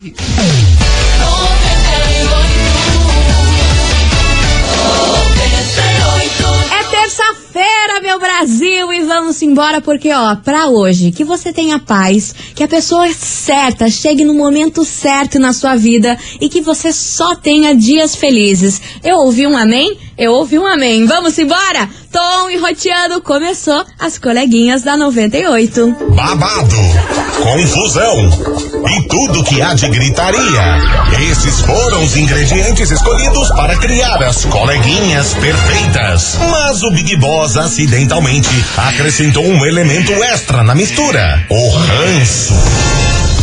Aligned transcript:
É 0.00 0.10
terça-feira, 6.88 8.00
meu 8.00 8.20
Brasil, 8.20 8.92
e 8.92 9.02
vamos 9.02 9.42
embora 9.42 9.80
porque, 9.80 10.12
ó, 10.12 10.36
pra 10.36 10.68
hoje, 10.68 11.10
que 11.10 11.24
você 11.24 11.52
tenha 11.52 11.80
paz, 11.80 12.32
que 12.54 12.62
a 12.62 12.68
pessoa 12.68 13.12
certa 13.12 13.90
chegue 13.90 14.24
no 14.24 14.34
momento 14.34 14.84
certo 14.84 15.40
na 15.40 15.52
sua 15.52 15.74
vida 15.74 16.16
e 16.40 16.48
que 16.48 16.60
você 16.60 16.92
só 16.92 17.34
tenha 17.34 17.74
dias 17.74 18.14
felizes. 18.14 18.80
Eu 19.02 19.16
ouvi 19.16 19.48
um 19.48 19.56
amém? 19.56 19.98
Eu 20.16 20.32
ouvi 20.34 20.60
um 20.60 20.66
amém. 20.66 21.06
Vamos 21.06 21.36
embora? 21.40 21.90
Tom 22.12 22.48
e 22.50 22.56
Roteando 22.56 23.20
começou 23.20 23.84
as 23.98 24.18
coleguinhas 24.18 24.82
da 24.82 24.96
98. 24.96 25.94
babado, 26.14 26.76
confusão 27.42 28.30
e 28.88 29.08
tudo 29.08 29.44
que 29.44 29.60
há 29.60 29.74
de 29.74 29.88
gritaria. 29.88 30.40
Esses 31.30 31.60
foram 31.60 32.02
os 32.02 32.16
ingredientes 32.16 32.90
escolhidos 32.90 33.50
para 33.50 33.76
criar 33.76 34.22
as 34.22 34.44
coleguinhas 34.46 35.34
perfeitas. 35.34 36.38
Mas 36.50 36.82
o 36.82 36.90
Big 36.90 37.16
Boss 37.16 37.56
acidentalmente 37.56 38.48
acrescentou 38.76 39.44
um 39.44 39.66
elemento 39.66 40.12
extra 40.12 40.62
na 40.62 40.74
mistura: 40.74 41.44
o 41.50 41.68
ranço. 41.70 42.54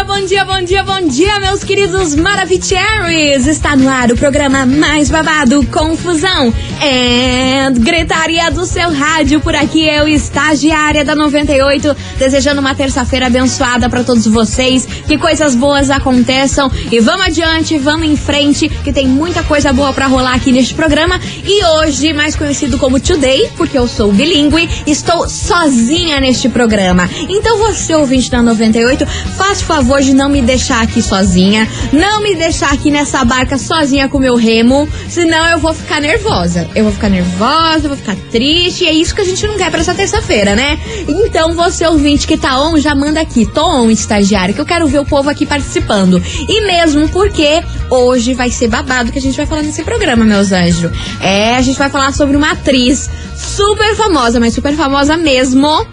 dia, 0.00 0.04
bom 0.04 0.24
dia, 0.24 0.44
bom 0.44 0.62
dia, 0.62 0.82
bom 0.82 1.08
dia, 1.08 1.40
meus 1.40 1.62
queridos 1.62 2.14
Maravicheries! 2.14 3.46
Está 3.46 3.76
no 3.76 3.88
ar 3.88 4.10
o 4.10 4.16
programa 4.16 4.64
mais 4.64 5.10
babado, 5.10 5.64
Confusão 5.66 6.52
e 6.82 7.78
Gritaria 7.80 8.50
do 8.50 8.64
seu 8.64 8.90
rádio. 8.92 9.40
Por 9.40 9.54
aqui 9.54 9.86
eu, 9.86 10.08
estagiária 10.08 11.04
da 11.04 11.14
98, 11.14 11.94
desejando 12.18 12.60
uma 12.60 12.74
terça-feira 12.74 13.26
abençoada 13.26 13.90
para 13.90 14.02
todos 14.02 14.26
vocês, 14.26 14.86
que 14.86 15.18
coisas 15.18 15.54
boas 15.54 15.90
aconteçam 15.90 16.70
e 16.90 16.98
vamos 17.00 17.26
adiante, 17.26 17.76
vamos 17.76 18.08
em 18.08 18.16
frente, 18.16 18.68
que 18.68 18.92
tem 18.92 19.06
muita 19.06 19.42
coisa 19.42 19.72
boa 19.72 19.92
para 19.92 20.06
rolar 20.06 20.34
aqui 20.34 20.50
neste 20.50 20.72
programa. 20.72 21.20
E 21.44 21.64
hoje, 21.64 22.12
mais 22.12 22.34
conhecido 22.34 22.78
como 22.78 23.00
Today, 23.00 23.50
porque 23.56 23.76
eu 23.76 23.86
sou 23.86 24.12
bilíngue, 24.12 24.68
estou 24.86 25.28
sozinha 25.28 26.20
neste 26.20 26.48
programa. 26.48 27.08
Então 27.28 27.58
você, 27.58 27.94
ouvinte 27.94 28.30
da 28.30 28.40
98, 28.40 29.06
faz 29.36 29.60
favor 29.60 29.89
de 29.98 30.14
não 30.14 30.28
me 30.28 30.40
deixar 30.40 30.82
aqui 30.82 31.02
sozinha, 31.02 31.66
não 31.92 32.22
me 32.22 32.34
deixar 32.34 32.72
aqui 32.72 32.90
nessa 32.90 33.24
barca 33.24 33.58
sozinha 33.58 34.08
com 34.08 34.18
meu 34.18 34.36
remo, 34.36 34.88
senão 35.08 35.48
eu 35.48 35.58
vou 35.58 35.74
ficar 35.74 36.00
nervosa. 36.00 36.68
Eu 36.74 36.84
vou 36.84 36.92
ficar 36.92 37.08
nervosa, 37.08 37.86
eu 37.86 37.88
vou 37.88 37.96
ficar 37.96 38.14
triste, 38.30 38.84
e 38.84 38.86
é 38.86 38.92
isso 38.92 39.14
que 39.14 39.20
a 39.20 39.24
gente 39.24 39.46
não 39.46 39.56
quer 39.56 39.70
pra 39.70 39.80
essa 39.80 39.94
terça-feira, 39.94 40.54
né? 40.54 40.78
Então 41.08 41.54
você, 41.54 41.86
ouvinte 41.86 42.26
que 42.26 42.36
tá 42.36 42.60
on, 42.60 42.78
já 42.78 42.94
manda 42.94 43.20
aqui, 43.20 43.46
tô 43.46 43.66
on, 43.66 43.90
estagiário, 43.90 44.54
que 44.54 44.60
eu 44.60 44.66
quero 44.66 44.86
ver 44.86 45.00
o 45.00 45.04
povo 45.04 45.28
aqui 45.28 45.44
participando. 45.44 46.22
E 46.48 46.60
mesmo 46.60 47.08
porque 47.08 47.62
hoje 47.90 48.34
vai 48.34 48.50
ser 48.50 48.68
babado 48.68 49.10
que 49.10 49.18
a 49.18 49.22
gente 49.22 49.36
vai 49.36 49.46
falar 49.46 49.62
nesse 49.62 49.82
programa, 49.82 50.24
meus 50.24 50.52
anjos. 50.52 50.90
É, 51.20 51.56
a 51.56 51.62
gente 51.62 51.78
vai 51.78 51.90
falar 51.90 52.12
sobre 52.12 52.36
uma 52.36 52.52
atriz 52.52 53.10
super 53.36 53.94
famosa, 53.96 54.38
mas 54.38 54.54
super 54.54 54.74
famosa 54.74 55.16
mesmo 55.16 55.86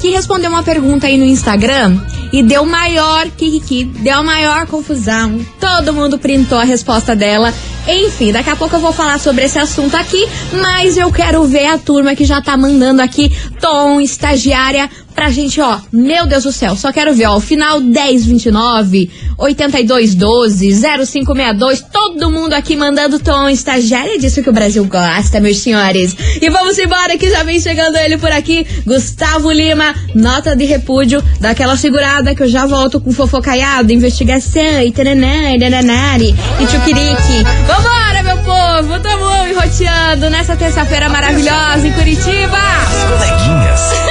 que 0.00 0.10
respondeu 0.10 0.50
uma 0.50 0.62
pergunta 0.62 1.06
aí 1.06 1.16
no 1.16 1.24
Instagram 1.24 1.98
e 2.34 2.42
deu 2.42 2.66
maior 2.66 3.30
kikiki, 3.30 3.84
deu 3.84 4.24
maior 4.24 4.66
confusão. 4.66 5.38
Todo 5.60 5.92
mundo 5.92 6.18
printou 6.18 6.58
a 6.58 6.64
resposta 6.64 7.14
dela. 7.14 7.54
Enfim, 7.86 8.32
daqui 8.32 8.50
a 8.50 8.56
pouco 8.56 8.74
eu 8.74 8.80
vou 8.80 8.92
falar 8.92 9.20
sobre 9.20 9.44
esse 9.44 9.56
assunto 9.56 9.94
aqui, 9.96 10.26
mas 10.60 10.96
eu 10.96 11.12
quero 11.12 11.44
ver 11.44 11.66
a 11.66 11.78
turma 11.78 12.16
que 12.16 12.24
já 12.24 12.42
tá 12.42 12.56
mandando 12.56 13.00
aqui, 13.00 13.30
Tom, 13.60 14.00
estagiária, 14.00 14.90
pra 15.14 15.30
gente, 15.30 15.60
ó, 15.60 15.78
meu 15.92 16.26
Deus 16.26 16.44
do 16.44 16.52
céu, 16.52 16.76
só 16.76 16.92
quero 16.92 17.14
ver, 17.14 17.26
ó, 17.26 17.36
o 17.36 17.40
final 17.40 17.80
1029, 17.80 19.10
8212, 19.38 20.74
0562, 20.74 21.80
todo 21.92 22.30
mundo 22.30 22.52
aqui 22.52 22.76
mandando 22.76 23.18
tom 23.18 23.48
estagiária, 23.48 24.16
é 24.16 24.18
disso 24.18 24.42
que 24.42 24.50
o 24.50 24.52
Brasil 24.52 24.84
gosta, 24.84 25.40
meus 25.40 25.58
senhores. 25.58 26.16
E 26.40 26.50
vamos 26.50 26.78
embora 26.78 27.16
que 27.16 27.30
já 27.30 27.42
vem 27.42 27.60
chegando 27.60 27.96
ele 27.96 28.18
por 28.18 28.30
aqui, 28.30 28.66
Gustavo 28.84 29.50
Lima, 29.50 29.94
nota 30.14 30.56
de 30.56 30.64
repúdio, 30.64 31.22
daquela 31.40 31.76
segurada 31.76 32.34
que 32.34 32.42
eu 32.42 32.48
já 32.48 32.66
volto 32.66 33.00
com 33.00 33.12
fofocaiado, 33.12 33.92
investigação 33.92 34.82
e 34.84 34.90
tananá, 34.92 35.56
nananari, 35.58 36.34
e 36.60 36.66
tchuquirique. 36.66 37.44
Vambora, 37.66 38.22
meu 38.22 38.36
povo, 38.38 39.00
tamo 39.00 39.46
enroteando 39.48 40.28
nessa 40.30 40.56
terça-feira 40.56 41.08
maravilhosa 41.08 41.86
em 41.86 41.92
Curitiba. 41.92 42.56
As 42.56 43.04
coleguinhas. 43.10 44.03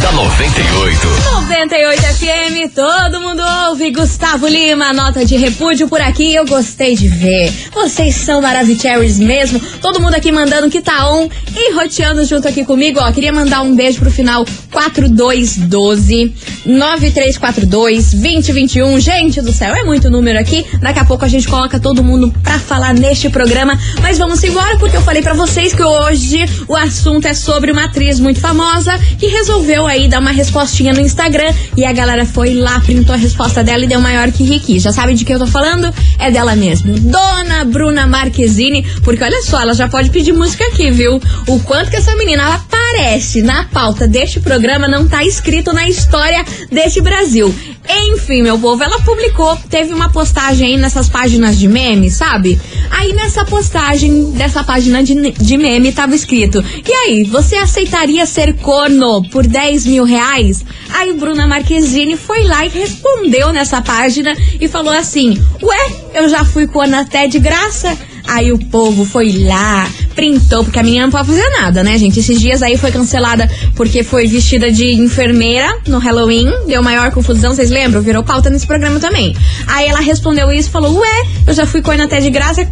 Da 0.00 0.12
98. 0.12 1.06
98 1.32 2.02
FM, 2.02 2.74
todo 2.74 3.20
mundo 3.20 3.42
ouve. 3.68 3.90
Gustavo 3.90 4.46
Lima, 4.46 4.92
nota 4.92 5.24
de 5.24 5.36
repúdio 5.36 5.88
por 5.88 6.00
aqui. 6.00 6.34
Eu 6.34 6.46
gostei 6.46 6.94
de 6.96 7.08
ver. 7.08 7.52
Vocês 7.72 8.14
são 8.14 8.40
maravilhosos 8.40 9.18
mesmo. 9.18 9.60
Todo 9.80 10.00
mundo 10.00 10.14
aqui 10.14 10.32
mandando 10.32 10.70
que 10.70 10.80
tá 10.80 11.10
on 11.10 11.28
e 11.54 11.74
roteando 11.74 12.24
junto 12.24 12.48
aqui 12.48 12.64
comigo. 12.64 12.98
Ó, 13.00 13.12
queria 13.12 13.32
mandar 13.32 13.62
um 13.62 13.74
beijo 13.74 13.98
pro 13.98 14.10
final 14.10 14.44
4212 14.70 16.34
9342 16.64 18.12
2021. 18.12 19.00
Gente 19.00 19.42
do 19.42 19.52
céu, 19.52 19.74
é 19.74 19.84
muito 19.84 20.08
número 20.08 20.38
aqui. 20.38 20.64
Daqui 20.80 21.00
a 21.00 21.04
pouco 21.04 21.24
a 21.24 21.28
gente 21.28 21.46
coloca 21.46 21.78
todo 21.78 22.02
mundo 22.02 22.32
pra 22.42 22.58
falar 22.58 22.94
neste 22.94 23.28
programa. 23.28 23.78
Mas 24.00 24.18
vamos 24.18 24.42
embora 24.44 24.78
porque 24.78 24.96
eu 24.96 25.02
falei 25.02 25.20
pra 25.20 25.34
vocês 25.34 25.74
que 25.74 25.82
hoje 25.82 26.44
o 26.68 26.76
assunto 26.76 27.26
é 27.26 27.34
sobre 27.34 27.70
uma 27.72 27.84
atriz 27.84 28.18
muito 28.18 28.40
famosa 28.40 28.98
que 29.18 29.26
resolveu 29.26 29.89
aí 29.90 30.08
dar 30.08 30.20
uma 30.20 30.30
respostinha 30.30 30.92
no 30.92 31.00
Instagram 31.00 31.52
e 31.76 31.84
a 31.84 31.92
galera 31.92 32.24
foi 32.24 32.54
lá, 32.54 32.80
printou 32.80 33.14
a 33.14 33.18
resposta 33.18 33.62
dela 33.62 33.84
e 33.84 33.88
deu 33.88 34.00
maior 34.00 34.30
que 34.30 34.44
Ricky. 34.44 34.78
Já 34.78 34.92
sabe 34.92 35.14
de 35.14 35.24
que 35.24 35.32
eu 35.32 35.38
tô 35.38 35.46
falando? 35.46 35.92
É 36.18 36.30
dela 36.30 36.56
mesmo. 36.56 36.98
Dona 36.98 37.64
Bruna 37.64 38.06
Marquezine, 38.06 38.86
porque 39.02 39.22
olha 39.22 39.42
só, 39.42 39.60
ela 39.60 39.74
já 39.74 39.88
pode 39.88 40.10
pedir 40.10 40.32
música 40.32 40.64
aqui, 40.66 40.90
viu? 40.90 41.20
O 41.46 41.60
quanto 41.60 41.90
que 41.90 41.96
essa 41.96 42.14
menina 42.16 42.54
aparece 42.54 43.42
na 43.42 43.64
pauta 43.64 44.06
deste 44.06 44.40
programa 44.40 44.88
não 44.88 45.08
tá 45.08 45.24
escrito 45.24 45.72
na 45.72 45.88
história 45.88 46.44
deste 46.70 47.00
Brasil. 47.00 47.54
Enfim, 47.88 48.42
meu 48.42 48.58
povo, 48.58 48.82
ela 48.82 49.00
publicou, 49.00 49.56
teve 49.68 49.92
uma 49.92 50.10
postagem 50.10 50.68
aí 50.68 50.76
nessas 50.76 51.08
páginas 51.08 51.58
de 51.58 51.66
meme, 51.66 52.10
sabe? 52.10 52.60
Aí 52.90 53.12
nessa 53.12 53.44
postagem 53.44 54.30
dessa 54.32 54.62
página 54.62 55.02
de, 55.02 55.32
de 55.32 55.56
meme 55.56 55.92
tava 55.92 56.14
escrito: 56.14 56.62
E 56.86 56.92
aí, 56.92 57.24
você 57.24 57.56
aceitaria 57.56 58.24
ser 58.26 58.54
corno 58.56 59.28
por 59.30 59.46
10 59.46 59.79
mil 59.84 60.04
reais? 60.04 60.64
Aí 60.90 61.12
Bruna 61.14 61.46
Marquezine 61.46 62.16
foi 62.16 62.44
lá 62.44 62.64
e 62.64 62.68
respondeu 62.68 63.52
nessa 63.52 63.80
página 63.80 64.36
e 64.60 64.68
falou 64.68 64.92
assim: 64.92 65.40
Ué, 65.62 65.92
eu 66.14 66.28
já 66.28 66.44
fui 66.44 66.66
corno 66.66 66.96
até 66.96 67.26
de 67.26 67.38
graça. 67.38 67.96
Aí 68.26 68.52
o 68.52 68.58
povo 68.58 69.04
foi 69.04 69.32
lá, 69.44 69.88
printou, 70.14 70.62
porque 70.62 70.78
a 70.78 70.82
menina 70.82 71.04
não 71.04 71.10
pode 71.10 71.26
fazer 71.26 71.48
nada, 71.50 71.82
né, 71.82 71.98
gente? 71.98 72.20
Esses 72.20 72.40
dias 72.40 72.62
aí 72.62 72.76
foi 72.76 72.92
cancelada 72.92 73.50
porque 73.74 74.04
foi 74.04 74.28
vestida 74.28 74.70
de 74.70 74.92
enfermeira 74.92 75.68
no 75.88 75.98
Halloween, 75.98 76.48
deu 76.66 76.80
maior 76.80 77.10
confusão, 77.10 77.52
vocês 77.52 77.70
lembram? 77.70 78.00
Virou 78.02 78.22
pauta 78.22 78.48
nesse 78.48 78.66
programa 78.66 79.00
também. 79.00 79.34
Aí 79.66 79.88
ela 79.88 80.00
respondeu 80.00 80.52
isso 80.52 80.70
falou: 80.70 80.98
Ué, 80.98 81.26
eu 81.46 81.54
já 81.54 81.66
fui 81.66 81.82
corno 81.82 82.04
até 82.04 82.20
de 82.20 82.30
graça. 82.30 82.68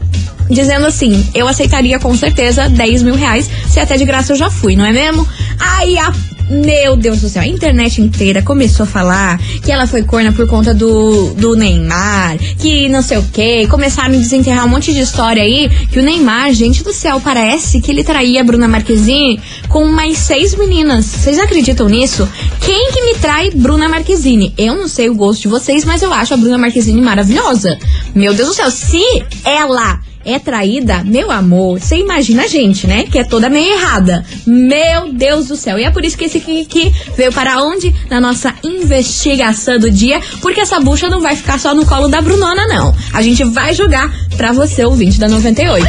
Dizendo 0.50 0.86
assim, 0.86 1.28
eu 1.34 1.46
aceitaria 1.46 1.98
com 1.98 2.16
certeza 2.16 2.70
10 2.70 3.02
mil 3.02 3.14
reais, 3.14 3.50
se 3.68 3.78
até 3.80 3.98
de 3.98 4.04
graça 4.06 4.32
eu 4.32 4.36
já 4.36 4.48
fui, 4.48 4.76
não 4.76 4.86
é 4.86 4.92
mesmo? 4.92 5.28
Aí 5.58 5.98
a 5.98 6.10
meu 6.50 6.96
Deus 6.96 7.20
do 7.20 7.28
céu, 7.28 7.42
a 7.42 7.46
internet 7.46 8.00
inteira 8.00 8.42
começou 8.42 8.84
a 8.84 8.86
falar 8.86 9.38
que 9.62 9.70
ela 9.70 9.86
foi 9.86 10.02
corna 10.02 10.32
por 10.32 10.46
conta 10.46 10.72
do, 10.72 11.34
do 11.34 11.54
Neymar, 11.54 12.38
que 12.58 12.88
não 12.88 13.02
sei 13.02 13.18
o 13.18 13.22
que, 13.22 13.66
começaram 13.66 14.14
a 14.14 14.18
desenterrar 14.18 14.64
um 14.64 14.68
monte 14.68 14.92
de 14.92 15.00
história 15.00 15.42
aí, 15.42 15.68
que 15.90 15.98
o 15.98 16.02
Neymar, 16.02 16.52
gente 16.52 16.82
do 16.82 16.92
céu, 16.92 17.20
parece 17.20 17.80
que 17.80 17.90
ele 17.90 18.02
traía 18.02 18.40
a 18.40 18.44
Bruna 18.44 18.66
Marquezine 18.66 19.40
com 19.68 19.86
mais 19.86 20.18
seis 20.18 20.54
meninas. 20.56 21.04
Vocês 21.04 21.38
acreditam 21.38 21.88
nisso? 21.88 22.28
Quem 22.60 22.90
que 22.92 23.02
me 23.02 23.14
trai 23.14 23.50
Bruna 23.50 23.88
Marquezine? 23.88 24.54
Eu 24.56 24.74
não 24.74 24.88
sei 24.88 25.08
o 25.08 25.14
gosto 25.14 25.42
de 25.42 25.48
vocês, 25.48 25.84
mas 25.84 26.02
eu 26.02 26.12
acho 26.12 26.34
a 26.34 26.36
Bruna 26.36 26.58
Marquezine 26.58 27.00
maravilhosa. 27.00 27.78
Meu 28.14 28.32
Deus 28.32 28.48
do 28.48 28.54
céu, 28.54 28.70
se 28.70 29.02
ela 29.44 30.00
é 30.28 30.38
traída, 30.38 31.02
meu 31.04 31.30
amor, 31.30 31.80
você 31.80 31.96
imagina 31.96 32.44
a 32.44 32.46
gente, 32.46 32.86
né? 32.86 33.04
Que 33.04 33.18
é 33.18 33.24
toda 33.24 33.48
meio 33.48 33.72
errada. 33.72 34.24
Meu 34.46 35.12
Deus 35.12 35.48
do 35.48 35.56
céu. 35.56 35.78
E 35.78 35.84
é 35.84 35.90
por 35.90 36.04
isso 36.04 36.18
que 36.18 36.26
esse 36.26 36.38
aqui 36.38 36.92
veio 37.16 37.32
para 37.32 37.62
onde? 37.62 37.94
Na 38.10 38.20
nossa 38.20 38.54
investigação 38.62 39.78
do 39.78 39.90
dia, 39.90 40.20
porque 40.40 40.60
essa 40.60 40.78
bucha 40.80 41.08
não 41.08 41.20
vai 41.20 41.34
ficar 41.34 41.58
só 41.58 41.74
no 41.74 41.86
colo 41.86 42.08
da 42.08 42.20
Brunona, 42.20 42.66
não. 42.66 42.94
A 43.12 43.22
gente 43.22 43.42
vai 43.44 43.74
jogar 43.74 44.12
pra 44.36 44.52
você, 44.52 44.84
ouvinte 44.84 45.18
da 45.18 45.28
98. 45.28 45.86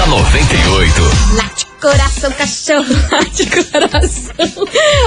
da 0.00 0.06
98. 0.06 1.10
Late 1.36 1.69
coração, 1.80 2.30
cachorro, 2.32 2.94
late 3.10 3.46
coração. 3.46 4.66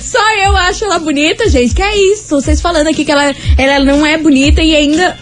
Só 0.00 0.18
eu 0.44 0.56
acho 0.56 0.84
ela 0.84 0.98
bonita, 0.98 1.48
gente. 1.48 1.74
Que 1.74 1.82
é 1.82 1.96
isso? 2.12 2.40
Vocês 2.40 2.60
falando 2.60 2.88
aqui 2.88 3.04
que 3.04 3.12
ela, 3.12 3.34
ela 3.58 3.84
não 3.84 4.06
é 4.06 4.16
bonita 4.18 4.62
e 4.62 4.74
ainda 4.74 5.16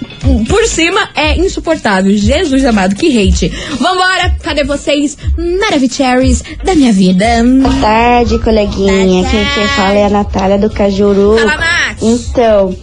por 0.50 0.66
cima 0.66 1.08
é 1.14 1.36
insuportável. 1.38 2.14
Jesus 2.14 2.64
amado, 2.64 2.96
que 2.96 3.06
hate. 3.06 3.48
Vambora, 3.78 4.36
cadê 4.42 4.64
vocês? 4.64 5.16
Maravicheries 5.38 6.42
da 6.64 6.74
minha 6.74 6.92
vida. 6.92 7.24
Boa 7.62 7.80
tarde, 7.80 8.38
coleguinha. 8.40 9.22
Boa 9.22 9.30
Quem 9.30 9.44
tarde. 9.44 9.54
quem 9.54 9.68
fala 9.68 9.94
é 9.94 10.04
a 10.06 10.10
Natália 10.10 10.58
do 10.58 10.68
Cajuru. 10.68 11.38
Fala, 11.38 11.56
Nath. 11.56 12.02
Então, 12.02 12.76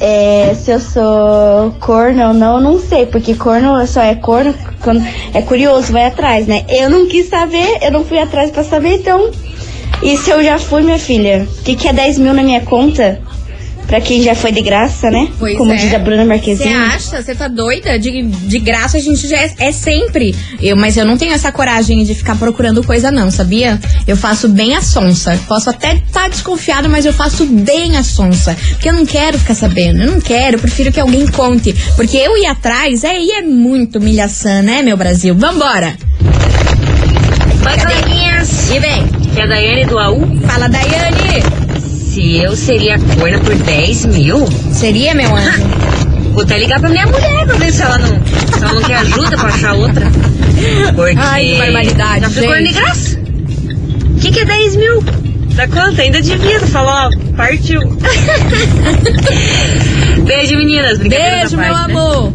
é, 0.00 0.56
se 0.58 0.70
eu 0.70 0.80
sou 0.80 1.72
corno 1.80 2.28
ou 2.28 2.34
não, 2.34 2.56
eu 2.56 2.62
não 2.62 2.80
sei, 2.80 3.04
porque 3.06 3.34
corno 3.34 3.86
só 3.86 4.00
é 4.02 4.14
corno 4.14 4.54
quando 4.80 5.04
é 5.34 5.42
curioso, 5.42 5.92
vai 5.92 6.06
atrás, 6.06 6.46
né? 6.46 6.64
Eu 6.68 6.88
não 6.90 7.06
quis 7.06 7.28
saber, 7.28 7.78
eu 7.82 7.92
não 7.92 8.04
fui 8.04 8.18
atrás 8.18 8.50
pra 8.50 8.64
saber, 8.64 8.94
então. 8.96 9.30
E 10.02 10.16
se 10.16 10.30
eu 10.30 10.42
já 10.42 10.58
fui, 10.58 10.82
minha 10.82 10.98
filha? 10.98 11.46
O 11.60 11.62
que, 11.62 11.76
que 11.76 11.86
é 11.86 11.92
10 11.92 12.18
mil 12.18 12.32
na 12.34 12.42
minha 12.42 12.62
conta? 12.62 13.20
Pra 13.92 14.00
quem 14.00 14.22
já 14.22 14.34
foi 14.34 14.50
de 14.52 14.62
graça, 14.62 15.10
né? 15.10 15.28
Pois 15.38 15.54
Como 15.58 15.70
é. 15.70 15.76
diz 15.76 15.92
a 15.92 15.98
Bruna 15.98 16.22
Você 16.22 16.28
Marquezine. 16.28 16.72
acha? 16.74 17.22
Você 17.22 17.34
tá 17.34 17.46
doida? 17.46 17.98
De, 17.98 18.22
de 18.22 18.58
graça 18.58 18.96
a 18.96 19.00
gente 19.00 19.28
já 19.28 19.36
é, 19.36 19.52
é 19.58 19.70
sempre. 19.70 20.34
Eu, 20.62 20.74
mas 20.78 20.96
eu 20.96 21.04
não 21.04 21.18
tenho 21.18 21.34
essa 21.34 21.52
coragem 21.52 22.02
de 22.02 22.14
ficar 22.14 22.36
procurando 22.36 22.82
coisa, 22.82 23.10
não, 23.10 23.30
sabia? 23.30 23.78
Eu 24.06 24.16
faço 24.16 24.48
bem 24.48 24.74
a 24.76 24.80
sonsa. 24.80 25.38
Posso 25.46 25.68
até 25.68 25.96
estar 25.96 26.30
desconfiada, 26.30 26.88
mas 26.88 27.04
eu 27.04 27.12
faço 27.12 27.44
bem 27.44 27.98
a 27.98 28.02
sonsa. 28.02 28.56
Porque 28.70 28.88
eu 28.88 28.94
não 28.94 29.04
quero 29.04 29.38
ficar 29.38 29.54
sabendo. 29.54 30.00
Eu 30.04 30.10
não 30.12 30.20
quero, 30.22 30.56
eu 30.56 30.60
prefiro 30.60 30.90
que 30.90 30.98
alguém 30.98 31.26
conte. 31.26 31.74
Porque 31.94 32.16
eu 32.16 32.34
ir 32.38 32.46
atrás, 32.46 33.04
aí 33.04 33.30
é 33.32 33.42
muito 33.42 33.98
humilhação, 33.98 34.62
né, 34.62 34.80
meu 34.80 34.96
Brasil? 34.96 35.34
Vambora! 35.34 35.94
Oi, 37.66 37.78
coleguinhas. 37.78 38.70
E 38.70 38.78
vem, 38.78 39.06
Que 39.34 39.40
é 39.40 39.42
a 39.42 39.46
Daiane 39.46 39.84
do 39.84 39.98
AU. 39.98 40.26
fala, 40.46 40.66
Daiane! 40.66 41.71
Se 42.12 42.36
eu 42.36 42.54
seria 42.54 42.98
corna 43.18 43.38
por 43.38 43.54
10 43.54 44.04
mil, 44.06 44.46
Seria, 44.70 45.14
meu 45.14 45.34
anjo? 45.34 45.62
vou 46.32 46.42
até 46.42 46.58
ligar 46.58 46.78
pra 46.80 46.90
minha 46.90 47.06
mulher 47.06 47.46
pra 47.46 47.56
ver 47.56 47.72
se 47.72 47.80
ela 47.82 47.98
não, 47.98 48.08
se 48.08 48.62
ela 48.62 48.72
não 48.74 48.82
quer 48.82 48.96
ajuda 48.96 49.36
pra 49.36 49.48
achar 49.48 49.72
outra. 49.74 50.06
Porque. 50.94 51.16
Ai, 51.18 51.46
que 51.46 51.56
barbaridade, 51.58 52.34
Já 52.34 52.42
corna 52.42 52.62
de 52.62 52.72
graça. 52.74 53.18
O 53.18 54.20
que, 54.20 54.30
que 54.30 54.40
é 54.40 54.44
10 54.44 54.76
mil? 54.76 55.02
Dá 55.54 55.66
quanto? 55.68 56.00
Ainda 56.00 56.20
devia 56.20 56.60
falar, 56.60 57.08
ó, 57.08 57.10
partiu. 57.36 57.80
Beijo, 60.24 60.56
meninas. 60.56 60.98
Beijo, 60.98 61.56
à 61.56 61.60
meu 61.60 61.72
parte, 61.74 61.92
né? 61.92 61.98
amor! 61.98 62.32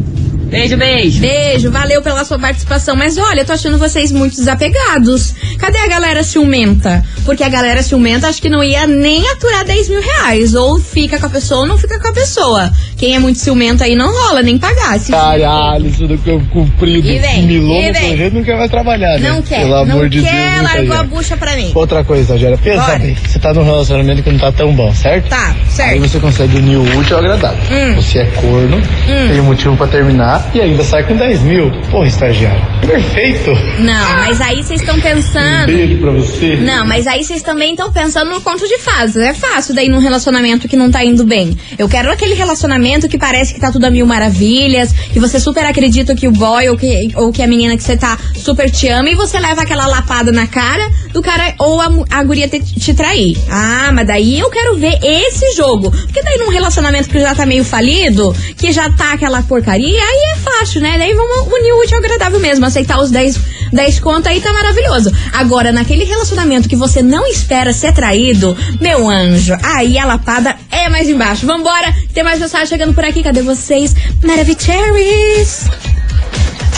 Beijo, 0.48 0.78
beijo. 0.78 1.20
Beijo, 1.20 1.70
valeu 1.70 2.00
pela 2.00 2.24
sua 2.24 2.38
participação. 2.38 2.96
Mas 2.96 3.18
olha, 3.18 3.42
eu 3.42 3.44
tô 3.44 3.52
achando 3.52 3.76
vocês 3.76 4.10
muito 4.10 4.34
desapegados. 4.34 5.34
Cadê 5.58 5.76
a 5.78 5.86
galera 5.86 6.24
ciumenta? 6.24 7.04
Porque 7.26 7.44
a 7.44 7.48
galera 7.50 7.82
ciumenta 7.82 8.28
acho 8.28 8.40
que 8.40 8.48
não 8.48 8.64
ia 8.64 8.86
nem 8.86 9.28
aturar 9.28 9.64
10 9.64 9.90
mil 9.90 10.00
reais. 10.00 10.54
Ou 10.54 10.80
fica 10.80 11.18
com 11.18 11.26
a 11.26 11.30
pessoa 11.30 11.60
ou 11.60 11.66
não 11.66 11.76
fica 11.76 12.00
com 12.00 12.08
a 12.08 12.12
pessoa. 12.12 12.72
Quem 12.98 13.14
é 13.14 13.18
muito 13.18 13.38
ciumento 13.38 13.82
aí 13.84 13.94
não 13.94 14.12
rola 14.12 14.42
nem 14.42 14.58
pagar. 14.58 14.98
Se 14.98 15.12
Caralho, 15.12 15.86
isso 15.86 16.06
do 16.06 16.18
campo 16.18 16.44
comprido, 16.52 17.06
E 17.08 17.18
vem, 17.18 17.42
milou 17.46 17.80
e 17.80 17.92
vem. 17.92 18.08
projeto, 18.08 18.32
não 18.34 18.42
quer 18.44 18.56
mais 18.58 18.70
trabalhar, 18.70 19.18
né? 19.18 19.28
não 19.30 19.40
quer, 19.40 19.60
Pelo 19.60 19.74
amor 19.76 20.02
não 20.02 20.08
de 20.08 20.20
quer, 20.22 20.50
Deus, 20.54 20.62
largou 20.62 20.96
a 20.96 21.02
bucha 21.04 21.36
pra 21.36 21.54
mim. 21.56 21.70
Outra 21.74 22.02
coisa, 22.04 22.22
Estagiária, 22.22 22.58
pensa 22.58 22.82
Bora. 22.82 22.98
bem, 22.98 23.14
você 23.14 23.38
tá 23.38 23.54
num 23.54 23.62
relacionamento 23.64 24.22
que 24.22 24.30
não 24.30 24.38
tá 24.38 24.50
tão 24.50 24.72
bom, 24.74 24.92
certo? 24.94 25.28
Tá, 25.28 25.54
Aí 25.54 25.70
certo. 25.70 26.00
você 26.00 26.18
consegue 26.18 26.56
unir 26.56 26.76
o 26.76 26.98
útil 26.98 27.16
ao 27.16 27.22
agradável. 27.22 27.58
Hum. 27.70 27.94
Você 27.94 28.18
é 28.18 28.24
corno, 28.26 28.82
tem 29.06 29.40
um 29.40 29.44
motivo 29.44 29.76
pra 29.76 29.86
terminar 29.86 30.50
e 30.52 30.60
ainda 30.60 30.82
sai 30.82 31.04
com 31.04 31.16
10 31.16 31.40
mil. 31.42 31.70
Porra, 31.92 32.06
estagiário. 32.08 32.60
Perfeito. 32.80 33.52
Não, 33.80 34.16
mas 34.16 34.40
aí 34.40 34.62
vocês 34.62 34.80
estão 34.80 34.96
Um 34.96 35.00
pensando. 35.00 35.66
beijo 35.66 35.98
pra 35.98 36.10
você. 36.10 36.56
Não, 36.56 36.84
mas 36.84 37.06
aí 37.06 37.22
vocês 37.22 37.42
também 37.42 37.70
estão 37.72 37.92
pensando 37.92 38.30
no 38.30 38.40
conto 38.40 38.66
de 38.66 38.78
fases. 38.78 39.16
É 39.18 39.32
fácil 39.34 39.72
daí 39.74 39.88
num 39.88 39.98
relacionamento 40.00 40.66
que 40.66 40.76
não 40.76 40.90
tá 40.90 41.04
indo 41.04 41.24
bem. 41.24 41.56
Eu 41.78 41.88
quero 41.88 42.10
aquele 42.10 42.34
relacionamento 42.34 42.87
que 43.08 43.18
parece 43.18 43.52
que 43.52 43.60
tá 43.60 43.70
tudo 43.70 43.84
a 43.84 43.90
mil 43.90 44.06
maravilhas, 44.06 44.92
que 44.92 45.20
você 45.20 45.38
super 45.38 45.64
acredita 45.64 46.14
que 46.14 46.26
o 46.26 46.32
boy 46.32 46.68
ou 46.68 46.76
que, 46.76 47.10
ou 47.14 47.30
que 47.30 47.42
a 47.42 47.46
menina 47.46 47.76
que 47.76 47.82
você 47.82 47.96
tá 47.96 48.18
super 48.36 48.70
te 48.70 48.88
ama 48.88 49.10
e 49.10 49.14
você 49.14 49.38
leva 49.38 49.62
aquela 49.62 49.86
lapada 49.86 50.32
na 50.32 50.46
cara 50.46 50.90
do 51.12 51.22
cara 51.22 51.54
ou 51.58 51.80
a, 51.80 51.90
a 52.10 52.24
guria 52.24 52.48
te, 52.48 52.60
te 52.60 52.94
trair. 52.94 53.36
Ah, 53.50 53.90
mas 53.92 54.06
daí 54.06 54.38
eu 54.38 54.48
quero 54.50 54.76
ver 54.76 54.98
esse 55.02 55.52
jogo. 55.54 55.90
Porque 55.90 56.22
daí 56.22 56.38
num 56.38 56.50
relacionamento 56.50 57.08
que 57.08 57.20
já 57.20 57.34
tá 57.34 57.44
meio 57.44 57.64
falido, 57.64 58.34
que 58.56 58.72
já 58.72 58.90
tá 58.90 59.12
aquela 59.12 59.42
porcaria, 59.42 60.02
aí 60.02 60.32
é 60.32 60.36
fácil, 60.36 60.80
né? 60.80 60.96
Daí 60.98 61.14
vamos 61.14 61.52
unir 61.52 61.72
o 61.72 61.82
útil 61.82 61.98
ao 61.98 62.04
agradável 62.04 62.40
mesmo, 62.40 62.64
aceitar 62.64 63.00
os 63.00 63.10
10 63.10 63.57
10 63.72 64.00
conto 64.00 64.28
aí 64.28 64.40
tá 64.40 64.52
maravilhoso. 64.52 65.12
Agora, 65.32 65.72
naquele 65.72 66.04
relacionamento 66.04 66.68
que 66.68 66.76
você 66.76 67.02
não 67.02 67.26
espera 67.26 67.72
ser 67.72 67.92
traído, 67.92 68.56
meu 68.80 69.08
anjo, 69.08 69.56
aí 69.62 69.98
a 69.98 70.04
lapada 70.04 70.56
é 70.70 70.88
mais 70.88 71.08
embaixo. 71.08 71.46
Vambora, 71.46 71.94
tem 72.12 72.22
mais 72.22 72.40
mensagem 72.40 72.66
chegando 72.66 72.94
por 72.94 73.04
aqui. 73.04 73.22
Cadê 73.22 73.42
vocês? 73.42 73.94
Maravicheries! 74.22 75.68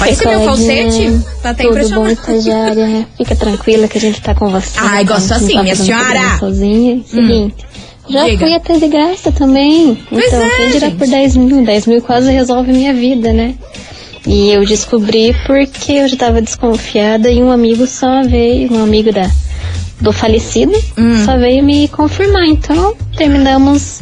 Esse 0.09 0.26
meu 0.26 0.40
falsete. 0.44 1.20
Tá 1.42 1.50
até 1.50 1.64
Tudo 1.64 1.88
bom, 1.90 2.09
estagiária? 2.09 3.06
Fica 3.18 3.37
tranquila 3.37 3.87
que 3.87 3.99
a 3.99 4.00
gente 4.00 4.20
tá 4.20 4.35
com 4.35 4.49
você. 4.49 4.78
Ai, 4.78 5.04
gosto 5.04 5.35
assim, 5.35 5.54
tá 5.54 5.62
minha 5.62 5.76
senhora. 5.76 6.38
Sozinha. 6.38 7.02
Seguinte, 7.04 7.66
já 8.09 8.25
Diga. 8.25 8.38
fui 8.38 8.54
até 8.54 8.78
de 8.78 8.88
graça 8.88 9.30
também. 9.30 9.97
Pois 10.09 10.26
então, 10.26 10.42
é, 10.42 10.50
quem 10.50 10.70
dirá 10.70 10.88
gente. 10.88 10.99
por 10.99 11.06
10 11.06 11.37
mil? 11.37 11.64
10 11.64 11.87
mil 11.87 12.02
quase 12.02 12.30
resolve 12.32 12.73
minha 12.73 12.92
vida, 12.92 13.32
né? 13.32 13.54
E 14.26 14.50
eu 14.52 14.64
descobri 14.66 15.34
porque 15.46 15.92
eu 15.92 16.08
já 16.08 16.16
tava 16.16 16.42
desconfiada 16.42 17.30
e 17.30 17.42
um 17.42 17.50
amigo 17.50 17.86
só 17.86 18.22
veio, 18.22 18.72
um 18.72 18.82
amigo 18.82 19.10
da, 19.12 19.28
do 20.00 20.12
falecido, 20.12 20.72
Hum. 20.96 21.24
só 21.24 21.36
veio 21.38 21.64
me 21.64 21.88
confirmar. 21.88 22.44
Então, 22.46 22.94
terminamos 23.16 24.00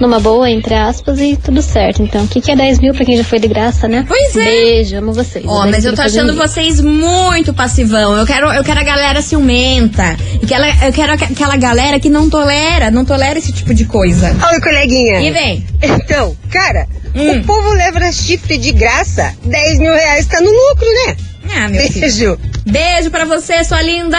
numa 0.00 0.18
boa, 0.20 0.50
entre 0.50 0.74
aspas, 0.74 1.20
e 1.20 1.36
tudo 1.36 1.62
certo. 1.62 2.02
Então, 2.02 2.24
o 2.24 2.28
que, 2.28 2.40
que 2.40 2.50
é 2.50 2.56
10 2.56 2.80
mil 2.80 2.92
pra 2.92 3.04
quem 3.04 3.16
já 3.16 3.24
foi 3.24 3.38
de 3.38 3.46
graça, 3.48 3.86
né? 3.88 4.04
Pois 4.06 4.36
é. 4.36 4.44
Beijo, 4.44 4.96
amo 4.98 5.12
vocês. 5.12 5.44
Ó, 5.46 5.52
Adoro 5.58 5.70
mas 5.70 5.84
eu 5.84 5.94
tô 5.94 6.02
achando 6.02 6.30
isso. 6.32 6.38
vocês 6.42 6.80
muito 6.80 7.54
passivão. 7.54 8.16
Eu 8.16 8.26
quero, 8.26 8.52
eu 8.52 8.62
quero 8.64 8.80
a 8.80 8.84
galera 8.84 9.22
ciumenta. 9.22 10.16
E 10.42 10.46
que 10.46 10.52
ela- 10.52 10.68
eu 10.84 10.92
quero 10.92 11.12
aqu- 11.12 11.24
aquela 11.32 11.56
galera 11.56 11.98
que 12.00 12.10
não 12.10 12.28
tolera, 12.28 12.90
não 12.90 13.04
tolera 13.04 13.38
esse 13.38 13.52
tipo 13.52 13.72
de 13.72 13.84
coisa. 13.84 14.36
Oi, 14.52 14.60
coleguinha. 14.60 15.20
E 15.20 15.30
vem. 15.30 15.64
Então, 15.82 16.36
cara, 16.50 16.86
Hum. 17.14 17.38
o 17.40 17.44
povo 17.44 17.68
leva 17.74 18.10
chifre 18.12 18.58
de 18.58 18.72
graça. 18.72 19.32
10 19.44 19.78
mil 19.78 19.92
reais 19.92 20.26
tá 20.26 20.40
no 20.40 20.50
lucro, 20.50 20.86
né? 21.06 21.16
Ah, 21.56 21.68
meu 21.68 21.80
filho. 21.82 22.00
Beijo. 22.00 22.38
Beijo 22.66 23.10
pra 23.10 23.24
você, 23.24 23.62
sua 23.64 23.82
linda. 23.82 24.18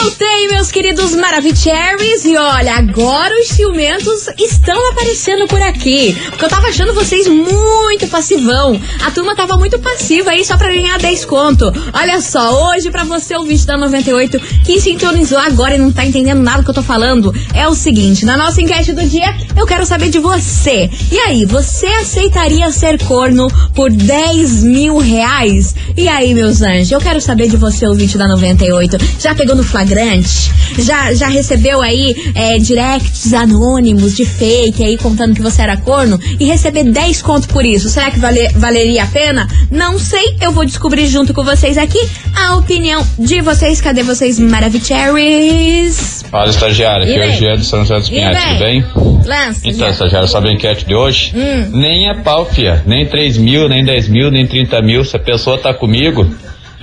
Voltei, 0.00 0.48
meus 0.48 0.72
queridos 0.72 1.14
Maravicheries. 1.14 2.24
E 2.24 2.36
olha, 2.36 2.74
agora 2.74 3.32
os 3.40 3.48
ciumentos 3.48 4.28
estão 4.38 4.90
aparecendo 4.90 5.46
por 5.46 5.62
aqui. 5.62 6.16
Porque 6.30 6.44
eu 6.44 6.48
tava 6.48 6.68
achando 6.68 6.92
vocês 6.92 7.28
muito 7.28 8.06
passivão. 8.08 8.80
A 9.04 9.10
turma 9.10 9.36
tava 9.36 9.56
muito 9.56 9.78
passiva 9.78 10.30
aí 10.30 10.44
só 10.44 10.56
pra 10.56 10.72
ganhar 10.72 10.98
10 10.98 11.24
conto. 11.24 11.72
Olha 11.92 12.20
só, 12.20 12.70
hoje 12.70 12.90
pra 12.90 13.04
você, 13.04 13.36
ouvinte 13.36 13.66
da 13.66 13.76
98, 13.76 14.38
que 14.64 14.80
sintonizou 14.80 15.38
agora 15.38 15.76
e 15.76 15.78
não 15.78 15.92
tá 15.92 16.04
entendendo 16.04 16.42
nada 16.42 16.62
que 16.64 16.70
eu 16.70 16.74
tô 16.74 16.82
falando, 16.82 17.32
é 17.54 17.66
o 17.68 17.74
seguinte: 17.74 18.24
na 18.24 18.36
nossa 18.36 18.60
enquete 18.60 18.92
do 18.92 19.08
dia, 19.08 19.34
eu 19.56 19.64
quero 19.64 19.86
saber 19.86 20.10
de 20.10 20.18
você. 20.18 20.90
E 21.10 21.18
aí, 21.20 21.44
você 21.44 21.86
aceitaria 21.86 22.70
ser 22.72 23.02
corno 23.04 23.46
por 23.74 23.90
10 23.90 24.64
mil 24.64 24.98
reais? 24.98 25.74
E 25.96 26.08
aí, 26.08 26.34
meus 26.34 26.62
anjos, 26.62 26.90
eu 26.90 27.00
quero 27.00 27.20
saber 27.20 27.48
de 27.48 27.56
você, 27.56 27.86
ouvinte 27.86 28.18
da 28.18 28.26
98. 28.26 28.96
Já 29.20 29.34
pegou 29.34 29.54
no 29.54 29.64
flagrante? 29.84 30.50
Já, 30.78 31.12
já 31.14 31.28
recebeu 31.28 31.80
aí 31.80 32.14
é, 32.34 32.58
directs 32.58 33.32
anônimos 33.32 34.16
de 34.16 34.24
fake 34.24 34.82
aí 34.82 34.96
contando 34.96 35.34
que 35.34 35.42
você 35.42 35.62
era 35.62 35.76
corno? 35.76 36.18
E 36.40 36.44
receber 36.46 36.84
10 36.84 37.22
conto 37.22 37.48
por 37.48 37.64
isso? 37.64 37.88
Será 37.88 38.10
que 38.10 38.18
vale- 38.18 38.48
valeria 38.56 39.04
a 39.04 39.06
pena? 39.06 39.46
Não 39.70 39.98
sei, 39.98 40.36
eu 40.40 40.50
vou 40.52 40.64
descobrir 40.64 41.06
junto 41.06 41.32
com 41.34 41.44
vocês 41.44 41.76
aqui 41.78 41.98
a 42.34 42.56
opinião 42.56 43.06
de 43.18 43.40
vocês. 43.40 43.80
Cadê 43.80 44.02
vocês, 44.02 44.38
Maravicheries? 44.40 46.24
Fala, 46.30 46.50
estagiário. 46.50 47.06
E 47.06 47.10
Aqui 47.12 47.20
é 47.20 47.26
vem? 47.26 47.34
o 47.36 47.38
Jean 47.38 47.56
do 47.56 47.64
São 47.64 47.80
José 47.80 47.98
dos 47.98 48.08
Pinhais, 48.10 48.42
tudo 48.44 48.58
bem? 48.58 48.84
Lança. 49.26 49.60
Então, 49.64 49.86
já. 49.86 49.90
estagiário, 49.90 50.28
sabe 50.28 50.48
a 50.48 50.52
enquete 50.52 50.84
de 50.86 50.94
hoje? 50.94 51.32
Hum. 51.36 51.70
Nem 51.78 52.08
é 52.08 52.14
pau, 52.14 52.46
fia. 52.46 52.82
Nem 52.86 53.06
3 53.06 53.36
mil, 53.38 53.68
nem 53.68 53.84
10 53.84 54.08
mil, 54.08 54.30
nem 54.30 54.46
30 54.46 54.80
mil. 54.82 55.04
Se 55.04 55.16
a 55.16 55.20
pessoa 55.20 55.58
tá 55.58 55.72
comigo, 55.72 56.28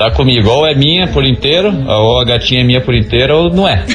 tá 0.09 0.11
comigo. 0.11 0.49
Ou 0.49 0.65
é 0.67 0.73
minha 0.73 1.07
por 1.07 1.23
inteiro, 1.25 1.71
ou 1.87 2.19
a 2.19 2.25
gatinha 2.25 2.61
é 2.61 2.63
minha 2.63 2.81
por 2.81 2.93
inteiro, 2.95 3.35
ou 3.35 3.53
não 3.53 3.67
é. 3.67 3.85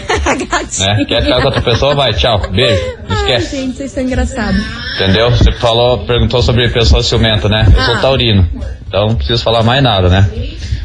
Gatinho. 0.50 0.86
Né? 0.88 1.04
Quer 1.08 1.22
ficar 1.22 1.40
com 1.40 1.46
outra 1.46 1.62
pessoa, 1.62 1.94
vai, 1.94 2.12
tchau, 2.12 2.40
beijo. 2.50 2.80
Não 3.08 3.16
Ai, 3.16 3.22
esquece. 3.22 3.56
gente, 3.56 3.76
vocês 3.76 3.90
são 3.92 4.02
engraçados. 4.02 4.60
Entendeu? 4.96 5.30
Você 5.30 5.52
falou, 5.52 5.98
perguntou 6.06 6.42
sobre 6.42 6.68
pessoa 6.70 7.02
ciumenta, 7.02 7.48
né? 7.48 7.66
Eu 7.74 7.80
Ah. 7.80 7.84
sou 7.86 7.96
taurino. 8.00 8.48
Então 8.86 9.08
não 9.08 9.14
preciso 9.16 9.42
falar 9.42 9.62
mais 9.62 9.82
nada, 9.82 10.08
né? 10.08 10.28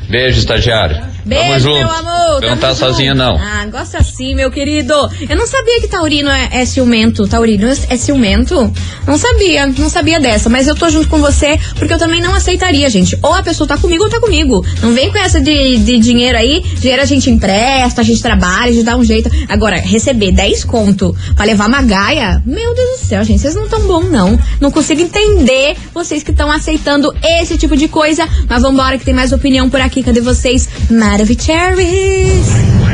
Beijo, 0.09 0.39
estagiário. 0.39 0.97
Beijo, 1.25 1.71
meu 1.71 1.89
amor. 1.89 2.39
Você 2.39 2.49
não 2.49 2.57
tá 2.57 2.69
junto. 2.69 2.79
sozinha, 2.79 3.13
não. 3.13 3.37
Ah, 3.37 3.65
gosta 3.67 3.99
assim, 3.99 4.33
meu 4.35 4.49
querido. 4.49 4.93
Eu 5.29 5.35
não 5.35 5.45
sabia 5.45 5.79
que 5.79 5.87
taurino 5.87 6.29
é, 6.29 6.49
é 6.51 6.65
ciumento. 6.65 7.27
Taurino 7.27 7.67
é, 7.67 7.77
é 7.89 7.97
ciumento? 7.97 8.73
Não 9.05 9.17
sabia, 9.17 9.67
não 9.67 9.89
sabia 9.89 10.19
dessa. 10.19 10.49
Mas 10.49 10.67
eu 10.67 10.75
tô 10.75 10.89
junto 10.89 11.07
com 11.07 11.19
você 11.19 11.59
porque 11.77 11.93
eu 11.93 11.97
também 11.97 12.21
não 12.21 12.33
aceitaria, 12.33 12.89
gente. 12.89 13.17
Ou 13.21 13.33
a 13.33 13.43
pessoa 13.43 13.67
tá 13.67 13.77
comigo 13.77 14.03
ou 14.03 14.09
tá 14.09 14.19
comigo. 14.19 14.65
Não 14.81 14.93
vem 14.93 15.11
com 15.11 15.17
essa 15.17 15.39
de, 15.39 15.77
de 15.77 15.97
dinheiro 15.99 16.37
aí. 16.37 16.61
Dinheiro 16.79 17.01
a 17.01 17.05
gente 17.05 17.29
empresta, 17.29 18.01
a 18.01 18.03
gente 18.03 18.21
trabalha, 18.21 18.71
a 18.71 18.73
gente 18.73 18.83
dá 18.83 18.95
um 18.97 19.03
jeito. 19.03 19.29
Agora, 19.47 19.77
receber 19.77 20.31
10 20.31 20.63
conto 20.65 21.15
pra 21.35 21.45
levar 21.45 21.67
uma 21.67 21.81
gaia, 21.81 22.41
meu 22.45 22.73
Deus 22.73 22.99
do 22.99 23.05
céu, 23.05 23.23
gente, 23.23 23.41
vocês 23.41 23.55
não 23.55 23.67
tão 23.67 23.81
bom, 23.81 24.03
não. 24.03 24.39
Não 24.59 24.71
consigo 24.71 25.01
entender 25.01 25.75
vocês 25.93 26.23
que 26.23 26.31
estão 26.31 26.51
aceitando 26.51 27.13
esse 27.23 27.57
tipo 27.57 27.75
de 27.77 27.87
coisa. 27.87 28.27
Mas 28.47 28.61
vambora 28.61 28.97
que 28.97 29.05
tem 29.05 29.13
mais 29.13 29.31
opinião 29.31 29.69
por 29.69 29.81
aqui. 29.81 30.03
Cadê 30.03 30.21
vocês? 30.21 30.67
Maravicheries. 31.11 32.47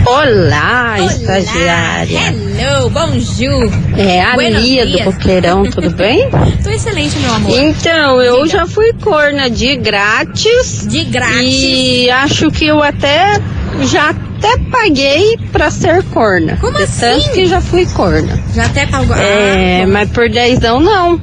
Olá, 0.08 0.96
Olá, 0.98 1.06
estagiária. 1.06 2.20
Hello, 2.58 2.90
bonjour. 2.90 3.72
É 3.96 4.22
a 4.24 4.34
Buenos 4.34 4.64
Lia 4.64 4.86
do 4.88 4.92
dias. 4.92 5.06
Boqueirão, 5.06 5.64
tudo 5.70 5.92
bem? 5.92 6.28
Tô 6.64 6.70
excelente, 6.72 7.16
meu 7.20 7.32
amor. 7.32 7.52
Então, 7.52 8.20
eu 8.20 8.44
Diga. 8.46 8.58
já 8.58 8.66
fui 8.66 8.92
corna 8.94 9.52
de 9.52 9.76
grátis. 9.76 10.88
De 10.90 11.04
grátis. 11.04 11.62
E 11.62 12.10
acho 12.10 12.50
que 12.50 12.66
eu 12.66 12.82
até 12.82 13.40
já 13.84 14.10
até 14.10 14.58
paguei 14.72 15.38
pra 15.52 15.70
ser 15.70 16.02
corna. 16.06 16.58
Como 16.60 16.76
de 16.76 16.84
assim? 16.84 17.00
Tanto 17.02 17.32
que 17.34 17.46
já 17.46 17.62
fui 17.62 17.86
corna. 17.86 18.44
Já 18.56 18.66
até 18.66 18.88
pagou. 18.88 19.16
É, 19.16 19.84
Ah, 19.84 19.88
mas 19.88 20.10
por 20.10 20.28
dezão 20.28 20.80
não. 20.80 21.22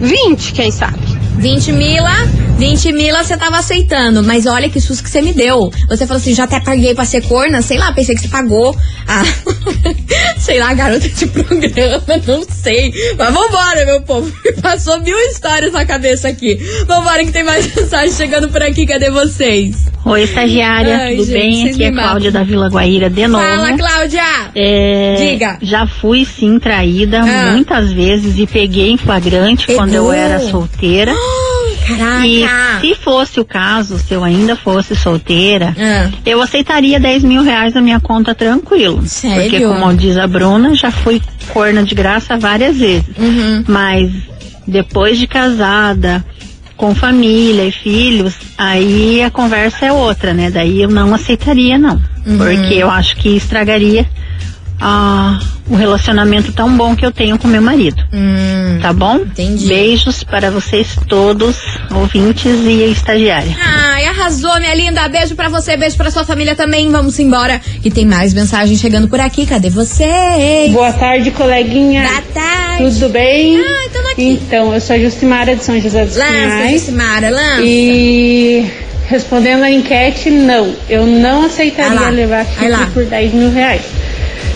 20, 0.00 0.52
quem 0.54 0.70
sabe? 0.70 1.09
20 1.40 1.72
mila, 1.72 2.10
20 2.58 2.92
mila 2.92 3.24
você 3.24 3.34
tava 3.36 3.56
aceitando, 3.58 4.22
mas 4.22 4.44
olha 4.46 4.68
que 4.68 4.78
susto 4.80 5.02
que 5.02 5.08
você 5.10 5.22
me 5.22 5.32
deu. 5.32 5.70
Você 5.88 6.06
falou 6.06 6.20
assim, 6.20 6.34
já 6.34 6.44
até 6.44 6.60
paguei 6.60 6.94
pra 6.94 7.06
ser 7.06 7.22
corna, 7.22 7.62
sei 7.62 7.78
lá, 7.78 7.90
pensei 7.92 8.14
que 8.14 8.20
você 8.20 8.28
pagou 8.28 8.76
a, 9.08 9.22
sei 10.38 10.58
lá, 10.60 10.74
garota 10.74 11.08
de 11.08 11.26
programa, 11.28 12.02
não 12.26 12.44
sei. 12.50 12.92
Mas 13.16 13.32
vambora, 13.34 13.86
meu 13.86 14.02
povo, 14.02 14.30
passou 14.60 15.00
mil 15.00 15.16
histórias 15.30 15.72
na 15.72 15.86
cabeça 15.86 16.28
aqui. 16.28 16.58
Vambora 16.86 17.24
que 17.24 17.32
tem 17.32 17.42
mais 17.44 17.74
mensagem 17.74 18.12
chegando 18.14 18.50
por 18.50 18.62
aqui, 18.62 18.84
cadê 18.86 19.10
vocês? 19.10 19.88
Oi, 20.04 20.22
estagiária, 20.22 20.96
Ai, 20.96 21.16
tudo 21.16 21.26
gente, 21.26 21.34
bem? 21.34 21.70
Aqui 21.70 21.84
é. 21.84 21.92
Cláudia 21.92 22.30
da 22.32 22.42
Vila 22.42 22.68
Guaíra 22.68 23.10
de 23.10 23.26
novo. 23.26 23.44
Fala, 23.44 23.76
Cláudia! 23.76 24.22
É, 24.54 25.14
Diga. 25.18 25.58
Já 25.60 25.86
fui 25.86 26.24
sim 26.24 26.58
traída 26.58 27.20
Ah. 27.20 27.52
muitas 27.52 27.92
vezes 27.92 28.38
e 28.38 28.46
peguei 28.46 28.90
em 28.92 28.96
flagrante 28.96 29.66
quando 29.74 29.92
eu 29.94 30.04
Pegou? 30.04 30.12
era 30.14 30.40
solteira. 30.40 31.14
Caraca! 31.96 32.26
E 32.26 32.80
se 32.80 32.94
fosse 32.94 33.40
o 33.40 33.44
caso, 33.44 33.98
se 33.98 34.12
eu 34.14 34.22
ainda 34.24 34.56
fosse 34.56 34.94
solteira, 34.96 35.74
Ah. 35.78 36.10
eu 36.24 36.40
aceitaria 36.42 36.98
10 37.00 37.22
mil 37.24 37.42
reais 37.42 37.74
na 37.74 37.80
minha 37.80 38.00
conta 38.00 38.34
tranquilo. 38.34 39.02
Sério? 39.06 39.42
Porque, 39.50 39.60
como 39.64 39.94
diz 39.94 40.16
a 40.16 40.26
Bruna, 40.26 40.74
já 40.74 40.90
fui 40.90 41.20
corna 41.52 41.82
de 41.82 41.94
graça 41.94 42.36
várias 42.36 42.76
vezes. 42.76 43.04
Uhum. 43.18 43.64
Mas 43.68 44.10
depois 44.66 45.18
de 45.18 45.26
casada, 45.26 46.24
com 46.76 46.94
família 46.94 47.64
e 47.66 47.72
filhos, 47.72 48.34
aí 48.56 49.22
a 49.22 49.30
conversa 49.30 49.86
é 49.86 49.92
outra, 49.92 50.32
né? 50.32 50.50
Daí 50.50 50.80
eu 50.82 50.88
não 50.88 51.14
aceitaria, 51.14 51.76
não. 51.76 52.00
Uhum. 52.26 52.38
Porque 52.38 52.74
eu 52.74 52.90
acho 52.90 53.16
que 53.16 53.30
estragaria 53.36 54.06
ah, 54.80 55.38
o 55.68 55.74
relacionamento 55.76 56.52
tão 56.52 56.74
bom 56.76 56.96
que 56.96 57.04
eu 57.04 57.12
tenho 57.12 57.38
com 57.38 57.46
meu 57.46 57.62
marido. 57.62 58.02
Hum, 58.12 58.78
Tá 58.80 58.92
bom? 58.92 59.16
entendi. 59.16 59.66
Beijos 59.66 60.24
para 60.24 60.50
vocês 60.50 60.96
todos, 61.06 61.56
ouvintes 61.94 62.46
e 62.64 62.90
estagiária. 62.90 63.54
Ai, 63.62 64.06
arrasou, 64.06 64.58
minha 64.58 64.74
linda. 64.74 65.06
Beijo 65.08 65.34
pra 65.36 65.48
você, 65.48 65.76
beijo 65.76 65.96
pra 65.96 66.10
sua 66.10 66.24
família 66.24 66.54
também. 66.56 66.90
Vamos 66.90 67.18
embora. 67.18 67.60
Que 67.82 67.90
tem 67.90 68.06
mais 68.06 68.32
mensagem 68.32 68.76
chegando 68.76 69.06
por 69.08 69.20
aqui. 69.20 69.44
Cadê 69.46 69.68
vocês? 69.70 70.72
Boa 70.72 70.92
tarde, 70.92 71.30
coleguinha. 71.30 72.02
Boa 72.08 72.22
tarde. 72.32 72.94
Tudo 72.94 73.08
bem? 73.10 73.56
Ai, 73.58 73.88
tamo 73.92 74.08
aqui. 74.12 74.22
Então, 74.46 74.72
eu 74.72 74.80
sou 74.80 74.96
a 74.96 74.98
Justimara 74.98 75.54
de 75.54 75.62
São 75.62 75.78
José 75.78 76.04
dos 76.06 76.16
Lança, 76.16 76.32
Pinhais. 76.32 76.80
Jucimara, 76.80 77.30
lança. 77.30 77.60
E 77.62 78.70
respondendo 79.08 79.62
a 79.64 79.70
enquete, 79.70 80.30
não. 80.30 80.74
Eu 80.88 81.04
não 81.06 81.44
aceitaria 81.44 82.08
levar 82.10 82.46
chifre 82.46 82.86
por 82.94 83.04
10 83.04 83.34
mil 83.34 83.52
reais. 83.52 83.82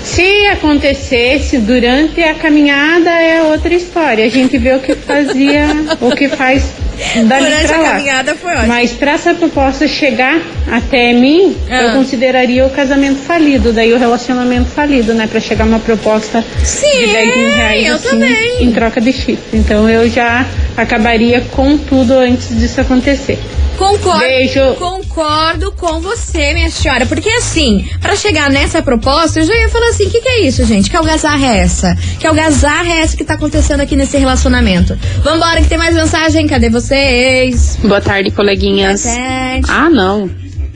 Se 0.05 0.47
acontecesse 0.49 1.59
durante 1.59 2.23
a 2.23 2.35
caminhada 2.35 3.11
é 3.11 3.43
outra 3.43 3.75
história. 3.75 4.25
A 4.25 4.29
gente 4.29 4.57
vê 4.59 4.75
o 4.75 4.81
que 4.81 4.95
fazia, 4.95 5.67
o 6.01 6.15
que 6.15 6.29
faz 6.29 6.84
dali 7.27 7.45
Durante 7.45 7.73
a 7.73 7.79
lá. 7.79 7.91
caminhada 7.91 8.35
foi 8.35 8.51
ótimo. 8.53 8.67
Mas 8.69 8.93
para 8.93 9.13
essa 9.13 9.35
proposta 9.35 9.87
chegar 9.89 10.41
até 10.71 11.13
mim, 11.13 11.57
Ah. 11.71 11.83
eu 11.83 11.93
consideraria 11.93 12.65
o 12.67 12.71
casamento 12.71 13.19
falido, 13.21 13.73
daí 13.73 13.93
o 13.93 13.99
relacionamento 13.99 14.71
falido, 14.71 15.15
né? 15.15 15.27
Para 15.27 15.41
chegar 15.41 15.65
uma 15.65 15.79
proposta 15.79 16.45
Sim, 16.63 16.87
de 17.01 17.07
10 17.13 17.37
mil 17.37 17.53
reais 17.53 17.91
assim, 17.93 18.09
também. 18.09 18.65
em 18.65 18.73
troca 18.73 19.01
de 19.01 19.13
chifre. 19.13 19.59
Então 19.59 19.89
eu 19.89 20.09
já 20.09 20.47
acabaria 20.77 21.41
com 21.53 21.77
tudo 21.79 22.15
antes 22.15 22.49
disso 22.59 22.81
acontecer. 22.81 23.39
Concordo, 23.77 24.21
Beijo. 24.21 24.75
concordo 24.79 25.73
com 25.73 25.99
você, 26.01 26.55
minha 26.55 26.71
senhora. 26.71 27.07
Porque 27.07 27.29
assim, 27.29 27.85
pra 28.01 28.15
chegar 28.15 28.49
nessa 28.49 28.81
proposta, 28.81 29.41
eu 29.41 29.45
já 29.45 29.53
ia 29.53 29.69
falar 29.69 29.89
assim: 29.89 30.05
o 30.07 30.11
que, 30.11 30.21
que 30.21 30.29
é 30.29 30.41
isso, 30.43 30.65
gente? 30.65 30.89
Que 30.89 30.97
algazarra 30.97 31.45
é 31.45 31.59
essa? 31.59 31.97
Que 32.21 32.25
algazarra 32.25 32.89
é 32.93 33.01
essa 33.01 33.17
que 33.17 33.25
tá 33.25 33.35
acontecendo 33.35 33.81
aqui 33.81 33.97
nesse 33.97 34.17
relacionamento? 34.17 34.97
Vambora, 35.25 35.61
que 35.61 35.67
tem 35.67 35.77
mais 35.77 35.93
mensagem. 35.97 36.47
Cadê 36.47 36.69
vocês? 36.85 37.79
Boa 37.83 38.01
tarde, 38.01 38.31
coleguinhas. 38.31 39.05
Boa 39.05 39.17
tarde. 39.17 39.67
Ah, 39.71 39.89
não. 39.89 40.29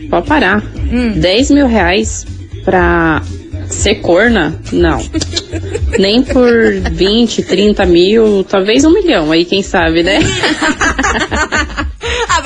Pode 0.09 0.27
parar. 0.27 0.63
Hum. 0.91 1.13
10 1.13 1.51
mil 1.51 1.67
reais 1.67 2.27
pra 2.65 3.23
ser 3.67 3.97
corna? 3.97 4.59
Não. 4.73 4.99
Nem 5.99 6.23
por 6.23 6.51
20, 6.93 7.43
30 7.43 7.85
mil, 7.85 8.43
talvez 8.45 8.87
um 8.87 8.91
milhão. 8.91 9.31
Aí 9.31 9.45
quem 9.45 9.63
sabe, 9.63 10.03
né? 10.03 10.19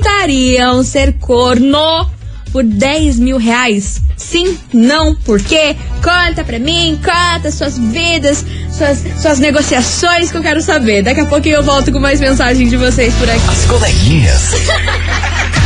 aceitariam 0.00 0.82
ser 0.82 1.14
corno? 1.14 2.08
por 2.52 2.64
10 2.64 3.20
mil 3.20 3.38
reais? 3.38 4.02
Sim, 4.16 4.58
não, 4.72 5.14
por 5.14 5.40
quê? 5.40 5.76
Conta 6.02 6.42
pra 6.42 6.58
mim, 6.58 7.00
conta 7.00 7.48
suas 7.52 7.78
vidas, 7.78 8.44
suas, 8.76 9.04
suas 9.22 9.38
negociações 9.38 10.32
que 10.32 10.36
eu 10.36 10.42
quero 10.42 10.60
saber. 10.60 11.02
Daqui 11.02 11.20
a 11.20 11.26
pouquinho 11.26 11.56
eu 11.56 11.62
volto 11.62 11.92
com 11.92 12.00
mais 12.00 12.20
mensagens 12.20 12.68
de 12.68 12.76
vocês 12.76 13.14
por 13.14 13.30
aqui. 13.30 13.48
As 13.48 13.66
coleguinhas. 13.66 14.50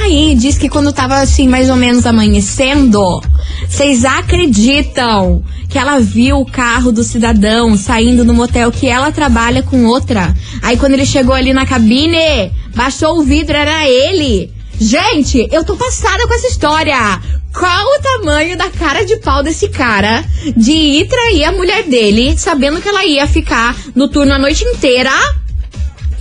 Aí 0.00 0.34
diz 0.34 0.56
que 0.56 0.68
quando 0.68 0.92
tava 0.92 1.16
assim, 1.20 1.48
mais 1.48 1.68
ou 1.68 1.76
menos 1.76 2.06
amanhecendo, 2.06 3.20
vocês 3.68 4.04
acreditam 4.04 5.42
que 5.68 5.78
ela 5.78 5.98
viu 5.98 6.38
o 6.38 6.46
carro 6.46 6.92
do 6.92 7.02
cidadão 7.02 7.76
saindo 7.76 8.24
no 8.24 8.34
motel 8.34 8.70
que 8.70 8.86
ela 8.86 9.10
trabalha 9.10 9.62
com 9.62 9.86
outra? 9.86 10.34
Aí 10.62 10.76
quando 10.76 10.92
ele 10.92 11.06
chegou 11.06 11.34
ali 11.34 11.52
na 11.52 11.66
cabine, 11.66 12.52
baixou 12.74 13.18
o 13.18 13.22
vidro, 13.22 13.56
era 13.56 13.88
ele. 13.88 14.52
Gente, 14.80 15.48
eu 15.52 15.64
tô 15.64 15.76
passada 15.76 16.26
com 16.26 16.34
essa 16.34 16.48
história. 16.48 17.20
qual 17.52 17.86
o 17.86 18.02
tamanho 18.02 18.56
da 18.56 18.70
cara 18.70 19.04
de 19.04 19.16
pau 19.18 19.42
desse 19.42 19.68
cara 19.68 20.24
de 20.56 20.72
ir 20.72 21.08
trair 21.08 21.44
a 21.44 21.52
mulher 21.52 21.84
dele, 21.84 22.36
sabendo 22.36 22.80
que 22.80 22.88
ela 22.88 23.04
ia 23.04 23.26
ficar 23.26 23.76
no 23.94 24.08
turno 24.08 24.32
a 24.32 24.38
noite 24.38 24.64
inteira 24.64 25.12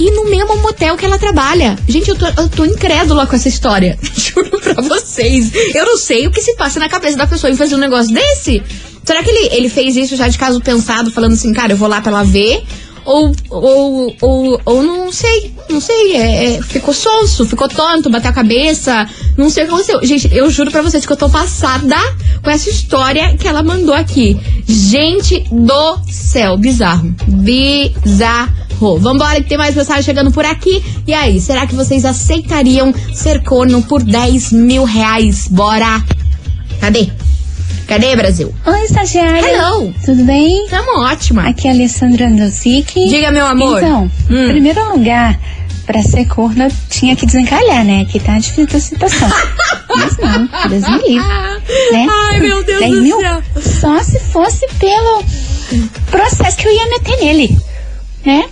e 0.02 0.10
no 0.10 0.26
mesmo 0.26 0.58
motel 0.58 0.98
que 0.98 1.06
ela 1.06 1.20
trabalha. 1.20 1.78
Gente, 1.88 2.10
eu 2.10 2.16
tô, 2.16 2.26
eu 2.26 2.50
tô 2.50 2.66
incrédula 2.66 3.28
com 3.28 3.36
essa 3.36 3.48
história. 3.48 4.00
Juro 4.18 4.60
pra 4.60 4.82
vocês. 4.82 5.52
Eu 5.76 5.86
não 5.86 5.98
sei 5.98 6.26
o 6.26 6.32
que 6.32 6.42
se 6.42 6.56
passa 6.56 6.80
na 6.80 6.90
cabeça 6.90 7.16
da 7.18 7.28
pessoa 7.28 7.52
em 7.52 7.56
fazer 7.56 7.76
um 7.76 7.78
negócio 7.78 8.12
desse. 8.12 8.64
Será 9.06 9.22
que 9.24 9.30
ele, 9.30 9.56
ele 9.56 9.70
fez 9.70 9.96
isso 9.96 10.16
já 10.16 10.28
de 10.28 10.40
caso 10.40 10.60
pensado, 10.60 11.12
falando 11.12 11.34
assim, 11.34 11.54
cara, 11.54 11.74
eu 11.74 11.78
vou 11.78 11.88
lá 11.88 12.02
pra 12.02 12.12
ela 12.12 12.24
ver? 12.24 12.64
Ou, 13.06 13.32
ou, 13.50 14.16
ou, 14.22 14.62
ou 14.64 14.84
não 14.84 15.12
sei, 15.12 15.54
não 15.70 15.82
sei, 15.82 16.14
é, 16.14 16.46
é, 16.46 16.62
ficou 16.62 16.94
sonso, 16.94 17.46
ficou 17.46 17.68
tonto, 17.68 18.12
bateu 18.12 18.30
a 18.30 18.34
cabeça, 18.34 19.08
não 19.38 19.50
sei 19.50 19.64
o 19.64 19.68
que 19.68 19.74
aconteceu. 19.74 20.04
Gente, 20.04 20.36
eu 20.36 20.50
juro 20.50 20.72
pra 20.72 20.84
vocês 20.84 21.06
que 21.06 21.12
eu 21.12 21.18
tô 21.18 21.30
passada 21.30 21.96
com 22.44 22.50
essa 22.50 22.70
história 22.70 23.36
que 23.38 23.48
ela 23.48 23.64
mandou 23.64 23.94
aqui. 23.94 24.40
Gente 24.68 25.44
do 25.52 26.00
céu, 26.12 26.58
bizarro, 26.58 27.14
bizarro. 27.28 28.71
Vambora 29.00 29.36
que 29.42 29.50
tem 29.50 29.58
mais 29.58 29.76
mensagem 29.76 30.04
chegando 30.04 30.32
por 30.32 30.46
aqui. 30.46 30.84
E 31.08 31.14
aí, 31.14 31.40
será 31.40 31.66
que 31.68 31.76
vocês 31.76 32.04
aceitariam 32.06 32.94
ser 33.14 33.44
corno 33.44 33.82
por 33.84 34.02
10 34.04 34.52
mil 34.52 34.84
reais? 34.84 35.48
Bora! 35.48 36.04
Cadê? 36.80 37.10
Cadê, 37.88 38.16
Brasil? 38.16 38.54
Oi, 38.66 38.82
estagiária. 38.86 39.42
Hello. 39.52 39.94
Tudo 40.06 40.24
bem? 40.24 40.66
Tamo 40.70 41.00
ótima. 41.02 41.48
Aqui 41.50 41.68
é 41.68 41.72
a 41.72 41.74
Alessandra 41.74 42.28
Andosic. 42.28 42.94
Diga, 43.10 43.32
meu 43.32 43.46
amor. 43.46 43.78
Então, 43.78 44.10
Hum. 44.30 44.46
em 44.46 44.50
primeiro 44.52 44.92
lugar, 44.96 45.38
pra 45.86 46.02
ser 46.02 46.26
corno, 46.26 46.64
eu 46.64 46.72
tinha 46.90 47.16
que 47.16 47.26
desencalhar, 47.26 47.84
né? 47.84 48.06
Que 48.06 48.20
tá 48.20 48.38
difícil 48.40 48.78
a 48.78 48.80
situação. 48.80 49.30
Mas 49.96 50.18
não, 50.18 50.50
Deus 50.70 50.88
me 50.88 50.98
livre. 51.10 51.28
Né? 51.92 52.08
Ai, 52.10 52.40
meu 52.40 52.64
Deus 52.64 52.80
10 52.80 52.92
do 52.96 53.02
mil, 53.02 53.20
céu. 53.20 53.44
Só 53.62 54.02
se 54.04 54.20
fosse 54.20 54.66
pelo 54.80 55.24
processo 56.10 56.58
que 56.58 56.68
eu 56.68 56.74
ia 56.74 56.86
meter 56.90 57.18
nele, 57.20 57.58
né? 58.26 58.46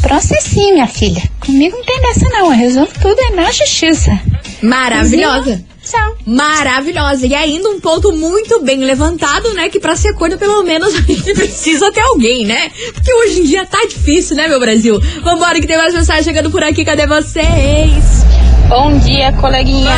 Processinho, 0.00 0.74
minha 0.74 0.86
filha. 0.86 1.22
Comigo 1.44 1.76
não 1.76 1.84
tem 1.84 2.00
dessa 2.00 2.28
não, 2.30 2.46
eu 2.52 2.58
resolvo 2.58 2.92
tudo 3.00 3.16
é 3.20 3.30
na 3.34 3.50
justiça. 3.50 4.18
Maravilhosa. 4.62 5.62
Tchau. 5.84 6.16
Maravilhosa. 6.26 7.26
E 7.26 7.34
ainda 7.34 7.68
um 7.70 7.80
ponto 7.80 8.12
muito 8.12 8.60
bem 8.62 8.78
levantado, 8.80 9.52
né? 9.54 9.68
Que 9.68 9.80
pra 9.80 9.96
ser 9.96 10.12
corno, 10.14 10.36
pelo 10.36 10.62
menos, 10.62 10.92
a 10.94 11.00
gente 11.00 11.32
precisa 11.34 11.90
ter 11.90 12.00
alguém, 12.00 12.44
né? 12.44 12.70
Porque 12.94 13.12
hoje 13.12 13.40
em 13.40 13.44
dia 13.44 13.64
tá 13.66 13.78
difícil, 13.88 14.36
né, 14.36 14.48
meu 14.48 14.60
Brasil? 14.60 15.00
Vambora 15.22 15.60
que 15.60 15.66
tem 15.66 15.76
mais 15.78 15.94
mensagem 15.94 16.24
chegando 16.24 16.50
por 16.50 16.62
aqui. 16.62 16.84
Cadê 16.84 17.06
vocês? 17.06 18.24
Bom 18.68 18.98
dia, 18.98 19.32
coleguinha. 19.32 19.90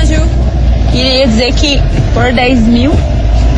Anjo. 0.00 0.22
Queria 0.90 1.26
dizer 1.26 1.52
que 1.54 1.78
por 2.14 2.32
10 2.32 2.60
mil 2.60 2.92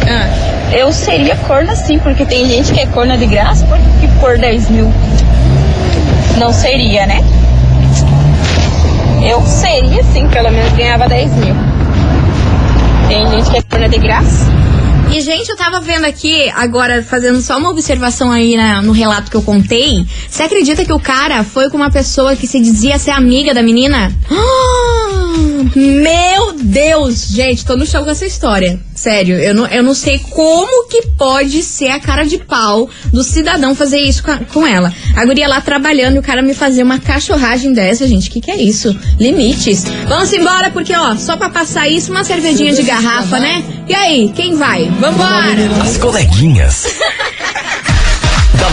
Ah. 0.08 0.74
eu 0.74 0.90
seria 0.92 1.36
corna 1.36 1.76
sim, 1.76 1.98
porque 2.00 2.24
tem 2.24 2.44
gente 2.48 2.72
que 2.72 2.80
é 2.80 2.86
corna 2.86 3.16
de 3.16 3.26
graça, 3.26 3.64
por 3.66 3.78
que 4.00 4.08
por 4.18 4.36
10 4.38 4.70
mil 4.70 4.92
não 6.38 6.52
seria, 6.52 7.06
né? 7.06 7.20
Eu 9.28 9.42
seria 9.46 10.02
sim, 10.04 10.26
pelo 10.28 10.50
menos 10.50 10.72
ganhava 10.72 11.08
10 11.08 11.32
mil. 11.34 11.54
Tem 13.08 13.28
gente 13.30 13.50
que 13.50 13.56
é 13.58 13.62
corna 13.62 13.88
de 13.88 13.98
graça. 13.98 14.46
E, 15.10 15.20
gente, 15.22 15.48
eu 15.48 15.56
tava 15.56 15.80
vendo 15.80 16.04
aqui, 16.04 16.50
agora, 16.54 17.02
fazendo 17.02 17.40
só 17.40 17.56
uma 17.56 17.70
observação 17.70 18.30
aí 18.30 18.56
na- 18.56 18.82
no 18.82 18.92
relato 18.92 19.30
que 19.30 19.36
eu 19.38 19.42
contei. 19.42 20.06
Você 20.28 20.42
acredita 20.42 20.84
que 20.84 20.92
o 20.92 21.00
cara 21.00 21.42
foi 21.42 21.70
com 21.70 21.78
uma 21.78 21.90
pessoa 21.90 22.36
que 22.36 22.46
se 22.46 22.60
dizia 22.60 22.98
ser 22.98 23.12
amiga 23.12 23.54
da 23.54 23.62
menina? 23.62 24.12
Meu 25.74 26.52
Deus! 26.60 27.28
Gente, 27.28 27.64
tô 27.64 27.74
no 27.76 27.86
chão 27.86 28.04
com 28.04 28.10
essa 28.10 28.26
história. 28.26 28.78
Sério, 28.98 29.36
eu 29.36 29.54
não, 29.54 29.64
eu 29.68 29.80
não 29.82 29.94
sei 29.94 30.18
como 30.18 30.88
que 30.88 31.02
pode 31.16 31.62
ser 31.62 31.88
a 31.90 32.00
cara 32.00 32.24
de 32.24 32.36
pau 32.38 32.90
do 33.12 33.22
cidadão 33.22 33.72
fazer 33.72 33.98
isso 33.98 34.24
com, 34.24 34.30
a- 34.32 34.38
com 34.38 34.66
ela. 34.66 34.92
A 35.14 35.24
guria 35.24 35.46
lá 35.46 35.60
trabalhando 35.60 36.16
e 36.16 36.18
o 36.18 36.22
cara 36.22 36.42
me 36.42 36.52
fazer 36.52 36.82
uma 36.82 36.98
cachorragem 36.98 37.72
dessa, 37.72 38.08
gente. 38.08 38.28
Que 38.28 38.40
que 38.40 38.50
é 38.50 38.56
isso? 38.60 38.96
Limites. 39.20 39.84
Vamos 40.08 40.32
embora, 40.32 40.70
porque, 40.70 40.92
ó, 40.96 41.14
só 41.14 41.36
pra 41.36 41.48
passar 41.48 41.88
isso, 41.88 42.10
uma 42.10 42.24
cervejinha 42.24 42.72
de 42.74 42.82
garrafa, 42.82 43.38
né? 43.38 43.62
E 43.88 43.94
aí, 43.94 44.32
quem 44.34 44.56
vai? 44.56 44.86
Vambora! 44.98 45.80
As 45.80 45.96
coleguinhas. 45.96 46.86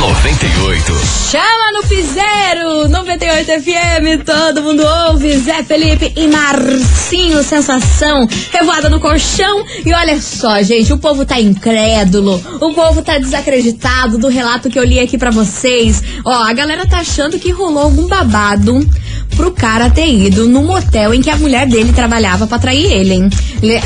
da 0.05 0.11
98. 0.13 0.93
Chama 1.31 1.71
no 1.73 1.83
Piseiro 1.87 2.87
98 2.89 3.51
FM, 3.63 4.23
todo 4.23 4.61
mundo 4.61 4.83
ouve. 5.09 5.35
Zé 5.39 5.63
Felipe 5.63 6.13
e 6.15 6.27
Marcinho, 6.27 7.43
sensação, 7.43 8.27
revoada 8.51 8.87
no 8.87 8.99
colchão. 8.99 9.65
E 9.83 9.91
olha 9.93 10.21
só, 10.21 10.61
gente, 10.61 10.93
o 10.93 10.99
povo 10.99 11.25
tá 11.25 11.39
incrédulo, 11.39 12.39
o 12.61 12.73
povo 12.73 13.01
tá 13.01 13.17
desacreditado 13.17 14.19
do 14.19 14.27
relato 14.27 14.69
que 14.69 14.77
eu 14.77 14.83
li 14.83 14.99
aqui 14.99 15.17
pra 15.17 15.31
vocês. 15.31 16.03
Ó, 16.23 16.31
a 16.31 16.53
galera 16.53 16.85
tá 16.85 16.99
achando 16.99 17.39
que 17.39 17.51
rolou 17.51 17.83
algum 17.83 18.07
babado 18.07 18.87
pro 19.35 19.51
cara 19.51 19.89
ter 19.89 20.07
ido 20.07 20.47
no 20.47 20.63
motel 20.63 21.13
em 21.13 21.21
que 21.21 21.29
a 21.29 21.37
mulher 21.37 21.67
dele 21.67 21.91
trabalhava 21.93 22.47
pra 22.47 22.59
trair 22.59 22.91
ele, 22.91 23.13
hein? 23.13 23.29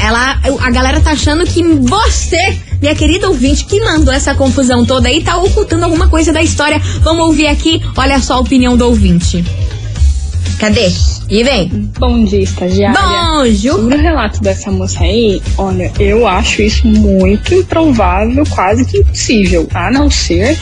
Ela, 0.03 0.39
a 0.61 0.71
galera 0.71 1.01
tá 1.01 1.11
achando 1.11 1.45
que 1.45 1.63
você, 1.63 2.57
minha 2.81 2.95
querida 2.95 3.27
ouvinte, 3.27 3.65
que 3.65 3.79
mandou 3.79 4.13
essa 4.13 4.35
confusão 4.35 4.85
toda 4.85 5.07
aí, 5.07 5.21
tá 5.21 5.37
ocultando 5.37 5.85
alguma 5.85 6.07
coisa 6.07 6.31
da 6.31 6.41
história. 6.41 6.79
Vamos 7.01 7.25
ouvir 7.25 7.47
aqui, 7.47 7.81
olha 7.97 8.19
só 8.19 8.35
a 8.35 8.39
opinião 8.39 8.77
do 8.77 8.85
ouvinte. 8.85 9.43
Cadê? 10.59 10.91
E 11.29 11.41
vem. 11.41 11.69
Bom 11.97 12.25
dia, 12.25 12.41
estagiária. 12.41 12.99
Bonjour. 12.99 13.79
Sobre 13.79 13.95
o 13.95 14.01
relato 14.01 14.41
dessa 14.41 14.69
moça 14.69 15.03
aí, 15.03 15.41
olha, 15.57 15.89
eu 15.97 16.27
acho 16.27 16.61
isso 16.61 16.85
muito 16.85 17.53
improvável, 17.53 18.43
quase 18.49 18.85
que 18.85 18.97
impossível. 18.97 19.67
A 19.73 19.89
não 19.89 20.09
ser 20.09 20.59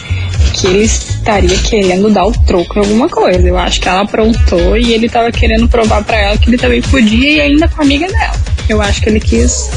que 0.53 0.67
ele 0.67 0.83
estaria 0.83 1.57
querendo 1.57 2.09
dar 2.09 2.25
o 2.25 2.31
troco 2.45 2.77
em 2.77 2.79
alguma 2.79 3.09
coisa. 3.09 3.47
Eu 3.47 3.57
acho 3.57 3.79
que 3.79 3.87
ela 3.87 4.01
aprontou 4.01 4.77
e 4.77 4.93
ele 4.93 5.09
tava 5.09 5.31
querendo 5.31 5.67
provar 5.67 6.03
pra 6.03 6.17
ela 6.17 6.37
que 6.37 6.49
ele 6.49 6.57
também 6.57 6.81
podia 6.81 7.33
e 7.33 7.41
ainda 7.41 7.67
com 7.67 7.81
a 7.81 7.85
amiga 7.85 8.07
dela. 8.07 8.35
Eu 8.67 8.81
acho 8.81 9.01
que 9.01 9.09
ele 9.09 9.19
quis 9.19 9.69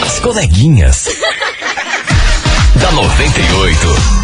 As 0.03 0.19
coleguinhas. 0.19 1.07
da 2.75 2.91
98. 2.91 4.20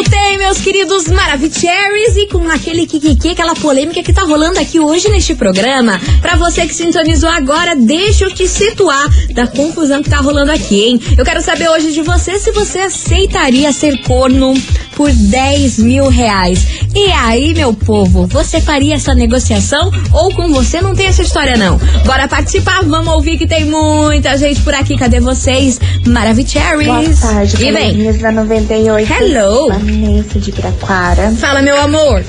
Voltei, 0.00 0.38
meus 0.38 0.56
queridos 0.56 1.08
Maravicheries, 1.08 2.16
e 2.16 2.26
com 2.28 2.48
aquele 2.48 2.86
kikiki, 2.86 3.32
aquela 3.32 3.54
polêmica 3.54 4.02
que 4.02 4.14
tá 4.14 4.22
rolando 4.22 4.58
aqui 4.58 4.80
hoje 4.80 5.10
neste 5.10 5.34
programa. 5.34 6.00
Pra 6.22 6.36
você 6.36 6.66
que 6.66 6.74
sintonizou 6.74 7.28
agora, 7.28 7.76
deixa 7.76 8.24
eu 8.24 8.34
te 8.34 8.48
situar 8.48 9.06
da 9.34 9.46
confusão 9.46 10.02
que 10.02 10.08
tá 10.08 10.16
rolando 10.16 10.52
aqui, 10.52 10.84
hein? 10.84 11.00
Eu 11.18 11.22
quero 11.22 11.42
saber 11.42 11.68
hoje 11.68 11.92
de 11.92 12.00
você 12.00 12.38
se 12.38 12.50
você 12.50 12.78
aceitaria 12.78 13.70
ser 13.72 14.00
corno 14.04 14.54
por 14.96 15.10
10 15.12 15.78
mil 15.78 16.08
reais. 16.08 16.66
E 16.94 17.10
aí, 17.12 17.54
meu 17.54 17.72
povo, 17.74 18.26
você 18.26 18.60
faria 18.60 18.94
essa 18.94 19.14
negociação 19.14 19.90
ou 20.12 20.34
com 20.34 20.48
você 20.48 20.80
não 20.80 20.94
tem 20.94 21.06
essa 21.06 21.22
história, 21.22 21.56
não? 21.56 21.78
Bora 22.04 22.26
participar, 22.26 22.82
vamos 22.84 23.12
ouvir 23.14 23.38
que 23.38 23.46
tem 23.46 23.66
muita 23.66 24.36
gente 24.38 24.60
por 24.62 24.74
aqui. 24.74 24.96
Cadê 24.96 25.20
vocês? 25.20 25.78
Maravicheries. 26.06 26.86
Boa 26.86 27.32
tarde, 27.32 27.56
E 27.56 27.72
coleguinhas 27.72 28.18
da 28.18 28.32
98. 28.32 29.12
Hello. 29.12 29.68
Vanessa 29.94 30.38
de 30.38 30.52
Piraquara. 30.52 31.30
Fala, 31.32 31.60
meu 31.62 31.80
amor. 31.80 32.22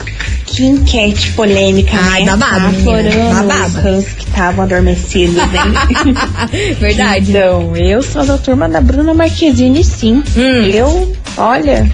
Que 0.45 0.65
enquete 0.65 1.31
polêmica, 1.31 1.95
Ai, 1.97 2.25
né? 2.25 2.31
babado, 2.31 2.59
Tá 2.59 2.67
aflorando 2.69 3.47
babado. 3.47 3.67
os 3.67 3.73
rãs 3.75 4.05
que 4.09 4.23
estavam 4.27 4.63
adormecidos, 4.65 5.37
hein? 5.53 6.75
Verdade. 6.79 7.29
Então, 7.31 7.75
eu 7.77 8.01
sou 8.01 8.25
da 8.25 8.37
turma 8.37 8.67
da 8.67 8.81
Bruna 8.81 9.13
Marquezine, 9.13 9.83
sim. 9.83 10.21
Hum. 10.35 10.65
Eu, 10.73 11.15
olha, 11.37 11.89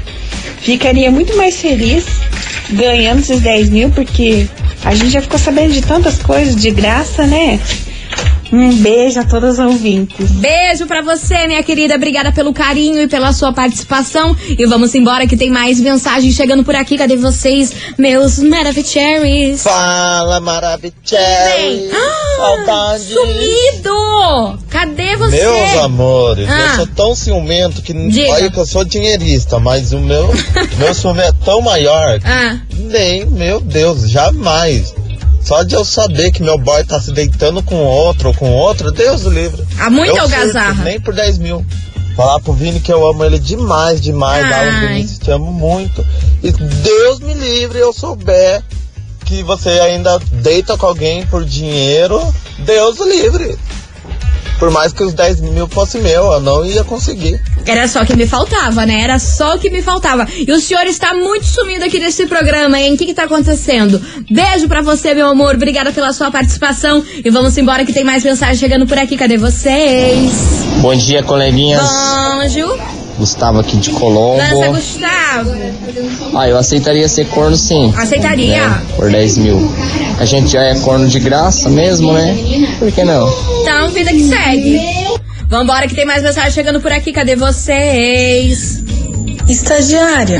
ficaria 0.61 1.11
muito 1.11 1.35
mais 1.37 1.57
feliz 1.61 2.05
ganhando 2.71 3.19
esses 3.19 3.41
10 3.41 3.69
mil, 3.69 3.89
porque 3.91 4.47
a 4.83 4.95
gente 4.95 5.11
já 5.11 5.21
ficou 5.21 5.37
sabendo 5.37 5.73
de 5.73 5.81
tantas 5.81 6.17
coisas 6.17 6.55
de 6.55 6.71
graça, 6.71 7.27
né? 7.27 7.59
Um 8.51 8.73
beijo 8.77 9.19
a 9.19 9.23
todas 9.25 9.59
as 9.59 9.65
ouvintes. 9.67 10.29
Beijo 10.31 10.85
pra 10.85 11.01
você, 11.01 11.47
minha 11.47 11.61
querida. 11.63 11.95
Obrigada 11.95 12.31
pelo 12.31 12.53
carinho 12.53 13.01
e 13.01 13.07
pela 13.07 13.33
sua 13.33 13.51
participação. 13.51 14.35
E 14.57 14.65
vamos 14.65 14.93
embora 14.95 15.27
que 15.27 15.35
tem 15.35 15.49
mais 15.49 15.79
mensagens 15.79 16.33
chegando 16.35 16.63
por 16.63 16.75
aqui. 16.75 16.97
Cadê 16.97 17.15
vocês, 17.17 17.73
meus 17.97 18.39
Maravicheries? 18.39 19.63
Fala, 19.63 20.39
Maravicherry! 20.39 21.89
Saudade! 22.37 23.03
Sumido! 23.13 24.59
Cadê 24.69 25.15
você? 25.15 25.37
Meus 25.37 25.77
amores, 25.83 26.47
Ah. 26.49 26.69
eu 26.71 26.75
sou 26.75 26.87
tão 26.87 27.15
ciumento 27.15 27.81
que 27.81 27.93
Diga. 27.93 28.31
olha 28.31 28.51
que 28.51 28.57
eu 28.59 28.65
sou 28.65 28.83
dinheirista, 28.85 29.59
mas 29.59 29.91
o 29.91 29.99
meu, 29.99 30.27
meu 30.77 30.93
ciúme 30.93 31.21
é 31.21 31.31
tão 31.43 31.61
maior 31.61 32.19
que 32.19 32.27
Ah. 32.27 32.59
nem, 32.77 33.25
meu 33.25 33.59
Deus, 33.59 34.09
jamais. 34.09 34.93
Só 35.47 35.63
de 35.63 35.75
eu 35.75 35.85
saber 35.85 36.31
que 36.31 36.43
meu 36.43 36.57
boy 36.57 36.83
tá 36.83 36.99
se 36.99 37.09
deitando 37.13 37.63
com 37.63 37.77
outro 37.77 38.27
ou 38.27 38.33
com 38.35 38.51
outro, 38.51 38.91
Deus 38.91 39.25
o 39.25 39.29
livre. 39.29 39.65
Há 39.79 39.89
muita 39.89 40.11
Eu 40.11 40.23
surto, 40.23 40.35
algazarra. 40.35 40.83
Nem 40.83 40.99
por 40.99 41.13
10 41.13 41.37
mil. 41.37 41.65
Falar 42.17 42.41
pro 42.41 42.51
Vini 42.51 42.81
que 42.81 42.91
eu 42.91 43.07
amo 43.07 43.23
ele 43.23 43.39
demais, 43.39 44.01
demais. 44.01 44.43
Alan 44.43 44.71
Ai. 44.71 44.87
Vinícius, 44.87 45.19
te 45.19 45.31
amo 45.31 45.49
muito. 45.53 46.05
E 46.43 46.51
Deus 46.51 47.21
me 47.21 47.33
livre 47.33 47.79
eu 47.79 47.93
souber 47.93 48.61
que 49.23 49.41
você 49.41 49.69
ainda 49.69 50.19
deita 50.33 50.75
com 50.75 50.85
alguém 50.85 51.25
por 51.27 51.45
dinheiro, 51.45 52.19
Deus 52.59 52.99
o 52.99 53.07
livre. 53.07 53.57
Por 54.59 54.71
mais 54.71 54.91
que 54.91 55.03
os 55.03 55.13
10 55.13 55.41
mil 55.41 55.67
fosse 55.67 55.99
meu, 55.99 56.31
eu 56.31 56.39
não 56.39 56.65
ia 56.65 56.83
conseguir. 56.83 57.39
Era 57.65 57.87
só 57.87 58.01
o 58.01 58.05
que 58.05 58.15
me 58.15 58.25
faltava, 58.25 58.85
né? 58.85 59.01
Era 59.01 59.19
só 59.19 59.55
o 59.55 59.59
que 59.59 59.69
me 59.69 59.81
faltava. 59.81 60.25
E 60.35 60.51
o 60.51 60.59
senhor 60.59 60.85
está 60.85 61.13
muito 61.13 61.45
sumido 61.45 61.85
aqui 61.85 61.99
nesse 61.99 62.25
programa, 62.25 62.79
hein? 62.79 62.93
O 62.93 62.97
que 62.97 63.05
que 63.05 63.13
tá 63.13 63.23
acontecendo? 63.23 64.01
Beijo 64.29 64.67
pra 64.67 64.81
você, 64.81 65.13
meu 65.13 65.27
amor. 65.27 65.55
Obrigada 65.55 65.91
pela 65.91 66.11
sua 66.11 66.31
participação. 66.31 67.03
E 67.23 67.29
vamos 67.29 67.57
embora 67.57 67.85
que 67.85 67.93
tem 67.93 68.03
mais 68.03 68.23
mensagem 68.23 68.55
chegando 68.55 68.87
por 68.87 68.97
aqui. 68.97 69.15
Cadê 69.15 69.37
vocês? 69.37 70.31
Bom 70.81 70.95
dia, 70.95 71.21
coleguinhas. 71.23 71.89
Bonjour. 72.35 72.96
Gustavo 73.17 73.59
aqui 73.59 73.77
de 73.77 73.89
Colombo. 73.91 74.37
Lança, 74.37 74.67
Gustavo. 74.69 75.51
Ah, 76.35 76.47
eu 76.47 76.57
aceitaria 76.57 77.07
ser 77.07 77.27
corno 77.27 77.55
sim. 77.57 77.93
Aceitaria? 77.97 78.69
Né, 78.69 78.85
Por 78.95 79.09
10 79.11 79.37
mil. 79.37 79.71
A 80.19 80.25
gente 80.25 80.51
já 80.51 80.63
é 80.63 80.75
corno 80.79 81.07
de 81.07 81.19
graça 81.19 81.69
mesmo, 81.69 82.13
né? 82.13 82.37
Por 82.77 82.91
que 82.91 83.03
não? 83.03 83.27
Então, 83.61 83.89
vida 83.89 84.11
que 84.11 84.27
segue. 84.27 84.79
Vambora 85.49 85.87
que 85.87 85.95
tem 85.95 86.05
mais 86.05 86.21
mensagem 86.21 86.51
chegando 86.51 86.79
por 86.81 86.91
aqui. 86.91 87.11
Cadê 87.11 87.35
vocês? 87.35 88.83
Estagiária. 89.47 90.39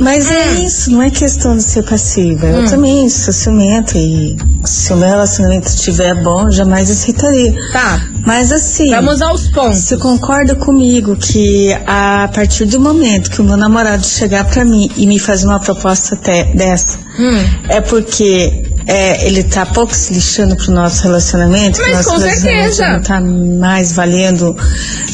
Mas 0.00 0.30
é 0.30 0.52
isso, 0.64 0.90
não 0.90 1.02
é 1.02 1.10
questão 1.10 1.56
de 1.56 1.62
ser 1.62 1.82
passiva. 1.84 2.46
Hum. 2.46 2.62
Eu 2.62 2.70
também 2.70 3.08
sou 3.08 3.32
ciumento 3.32 3.96
e 3.96 4.36
se 4.64 4.92
o 4.92 4.96
meu 4.96 5.08
relacionamento 5.08 5.68
estiver 5.68 6.14
bom, 6.22 6.50
jamais 6.50 6.90
aceitaria. 6.90 7.52
Tá. 7.72 8.00
Mas 8.26 8.52
assim. 8.52 8.90
Vamos 8.90 9.22
aos 9.22 9.48
pontos. 9.48 9.78
Você 9.80 9.96
concorda 9.96 10.54
comigo 10.54 11.16
que 11.16 11.72
a 11.86 12.28
partir 12.34 12.64
do 12.66 12.80
momento 12.80 13.30
que 13.30 13.40
o 13.40 13.44
meu 13.44 13.56
namorado 13.56 14.04
chegar 14.06 14.44
pra 14.44 14.64
mim 14.64 14.90
e 14.96 15.06
me 15.06 15.18
fazer 15.18 15.46
uma 15.46 15.60
proposta 15.60 16.14
até 16.14 16.44
dessa, 16.54 16.98
Hum. 17.18 17.38
é 17.68 17.80
porque 17.80 18.67
é, 18.88 19.26
ele 19.26 19.44
tá 19.44 19.66
pouco 19.66 19.94
se 19.94 20.12
lixando 20.14 20.56
pro 20.56 20.72
nosso 20.72 21.02
relacionamento, 21.02 21.78
Mas 21.80 21.92
nosso 21.98 22.08
com 22.10 22.16
relacionamento 22.16 22.74
certeza. 22.74 22.88
não 22.88 23.02
tá 23.02 23.20
mais 23.20 23.92
valendo 23.92 24.56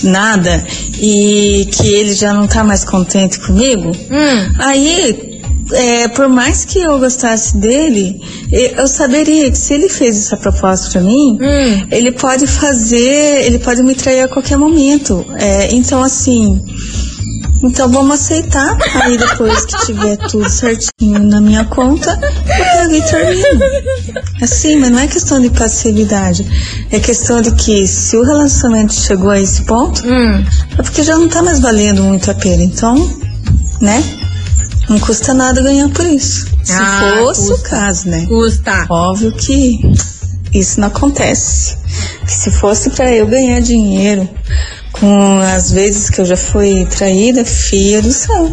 nada 0.03 0.65
e 0.99 1.69
que 1.73 1.87
ele 1.89 2.15
já 2.15 2.33
não 2.33 2.47
tá 2.47 2.63
mais 2.65 2.85
contente 2.85 3.39
comigo, 3.41 3.91
Hum. 4.11 4.53
aí, 4.59 5.41
é, 5.73 6.09
por 6.09 6.29
mais 6.29 6.65
que 6.65 6.79
eu 6.79 6.99
gostasse 6.99 7.57
dele, 7.57 8.21
eu 8.53 8.87
saberia 8.87 9.51
que 9.51 9.59
se 9.59 9.75
ele 9.75 9.89
fez 9.89 10.17
essa 10.19 10.37
proposta 10.37 10.91
pra 10.91 11.01
mim, 11.01 11.39
Hum. 11.41 11.87
ele 11.91 12.13
pode 12.13 12.47
fazer, 12.47 13.45
ele 13.47 13.59
pode 13.59 13.83
me 13.83 13.95
trair 13.95 14.21
a 14.23 14.29
qualquer 14.29 14.57
momento. 14.59 15.25
É, 15.39 15.75
então, 15.75 16.03
assim. 16.03 16.63
Então 17.63 17.89
vamos 17.91 18.21
aceitar. 18.21 18.77
Aí 19.03 19.17
depois 19.17 19.65
que 19.65 19.87
tiver 19.87 20.17
tudo 20.17 20.49
certinho 20.51 21.19
na 21.19 21.41
minha 21.41 21.65
conta, 21.65 22.19
eu 22.23 22.47
pego 22.47 22.95
e 22.95 23.03
termino. 23.03 23.61
Assim, 24.43 24.77
mas 24.79 24.91
não 24.91 24.99
é 24.99 25.07
questão 25.07 25.41
de 25.41 25.49
passividade. 25.51 26.47
É 26.91 27.01
questão 27.01 27.41
de 27.41 27.53
que 27.55 27.87
se 27.87 28.17
o 28.17 28.23
relacionamento 28.23 28.93
chegou 28.93 29.31
a 29.31 29.41
esse 29.41 29.63
ponto, 29.65 30.03
Hum. 30.07 30.45
é 30.79 30.83
porque 30.83 31.03
já 31.03 31.17
não 31.17 31.29
tá 31.29 31.43
mais 31.43 31.61
valendo 31.61 32.03
muito 32.03 32.31
a 32.31 32.35
pena. 32.35 32.63
Então, 32.63 32.95
né? 33.81 34.03
Não 34.89 34.99
custa 35.01 35.33
nada 35.33 35.63
ganhar 35.63 35.89
por 35.89 36.05
isso. 36.05 36.47
Se 36.63 36.73
Ah, 36.73 37.15
fosse 37.19 37.49
custa. 37.49 37.55
o 37.55 37.71
caso, 37.71 38.09
né? 38.09 38.27
Custa. 38.27 38.87
Óbvio 38.91 39.33
que 39.37 39.81
isso 40.53 40.79
não 40.81 40.89
acontece. 40.89 41.77
Se 42.27 42.51
fosse 42.51 42.91
pra 42.91 43.11
eu 43.11 43.27
ganhar 43.27 43.61
dinheiro 43.61 44.29
com 45.01 45.41
as 45.41 45.71
vezes 45.71 46.09
que 46.09 46.21
eu 46.21 46.25
já 46.25 46.37
fui 46.37 46.87
traída, 46.87 47.45
filha 47.45 48.01
do 48.01 48.13
céu. 48.13 48.51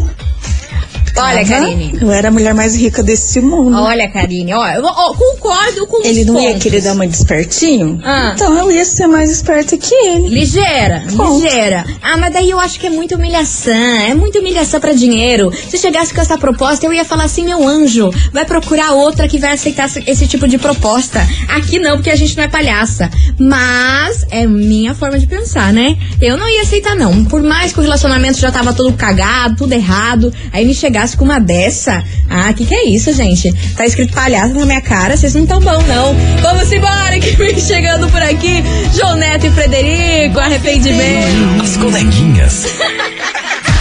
Olha, 1.16 1.44
Karine. 1.44 1.98
Eu 2.00 2.10
era 2.10 2.28
a 2.28 2.30
mulher 2.30 2.54
mais 2.54 2.74
rica 2.74 3.02
desse 3.02 3.40
mundo. 3.40 3.76
Olha, 3.78 4.08
Karine, 4.10 4.52
ó, 4.54 4.66
eu 4.68 4.82
ó, 4.84 5.14
concordo 5.14 5.86
com 5.86 6.02
Ele 6.06 6.24
não 6.24 6.40
ia 6.40 6.48
pontos. 6.48 6.62
querer 6.62 6.80
dar 6.80 6.92
uma 6.94 7.06
despertinho? 7.06 8.00
Ah. 8.02 8.32
Então 8.34 8.56
eu 8.56 8.70
ia 8.72 8.84
ser 8.84 9.06
mais 9.06 9.30
esperta 9.30 9.76
que 9.76 9.94
ele. 9.94 10.28
Ligeira, 10.28 11.04
Ponto. 11.16 11.40
ligeira. 11.44 11.84
Ah, 12.02 12.16
mas 12.16 12.32
daí 12.32 12.50
eu 12.50 12.58
acho 12.58 12.78
que 12.80 12.86
é 12.86 12.90
muita 12.90 13.16
humilhação. 13.16 13.72
É 13.72 14.14
muita 14.14 14.38
humilhação 14.38 14.80
pra 14.80 14.92
dinheiro. 14.92 15.50
Se 15.68 15.76
chegasse 15.78 16.12
com 16.14 16.20
essa 16.20 16.38
proposta, 16.38 16.86
eu 16.86 16.92
ia 16.92 17.04
falar 17.04 17.24
assim, 17.24 17.44
meu 17.44 17.66
anjo, 17.66 18.10
vai 18.32 18.44
procurar 18.44 18.92
outra 18.92 19.28
que 19.28 19.38
vai 19.38 19.52
aceitar 19.52 19.88
esse- 20.06 20.26
tipo 20.26 20.48
de 20.48 20.56
proposta. 20.56 21.20
Aqui 21.48 21.78
não, 21.78 21.96
porque 21.96 22.08
a 22.10 22.16
gente 22.16 22.36
não 22.36 22.44
é 22.44 22.48
palhaça. 22.48 23.10
Mas 23.38 24.24
é 24.30 24.46
minha 24.46 24.94
forma 24.94 25.18
de 25.18 25.26
pensar, 25.26 25.72
né? 25.72 25.96
Eu 26.20 26.36
não 26.36 26.48
ia 26.48 26.62
aceitar, 26.62 26.94
não. 26.96 27.24
Por 27.24 27.42
mais 27.42 27.72
que 27.72 27.80
o 27.80 27.82
relacionamento 27.82 28.38
já 28.38 28.50
tava 28.50 28.72
todo 28.72 28.92
cagado, 28.94 29.56
tudo 29.56 29.72
errado, 29.74 30.32
aí 30.52 30.64
me 30.64 30.74
com 31.14 31.24
uma 31.24 31.40
dessa. 31.40 32.02
Ah, 32.30 32.52
que 32.52 32.64
que 32.64 32.74
é 32.74 32.84
isso, 32.88 33.12
gente? 33.12 33.52
Tá 33.76 33.84
escrito 33.84 34.12
palhaço 34.12 34.54
na 34.54 34.64
minha 34.64 34.80
cara, 34.80 35.16
vocês 35.16 35.34
não 35.34 35.44
tão 35.44 35.60
bom, 35.60 35.82
não. 35.82 36.14
Vamos 36.40 36.72
embora, 36.72 37.18
que 37.18 37.36
vem 37.36 37.58
chegando 37.58 38.08
por 38.08 38.22
aqui. 38.22 38.62
João 38.94 39.16
Neto 39.16 39.46
e 39.46 39.50
Frederico, 39.50 40.38
arrependimento. 40.38 41.62
As 41.62 41.76
coleguinhas. 41.76 42.66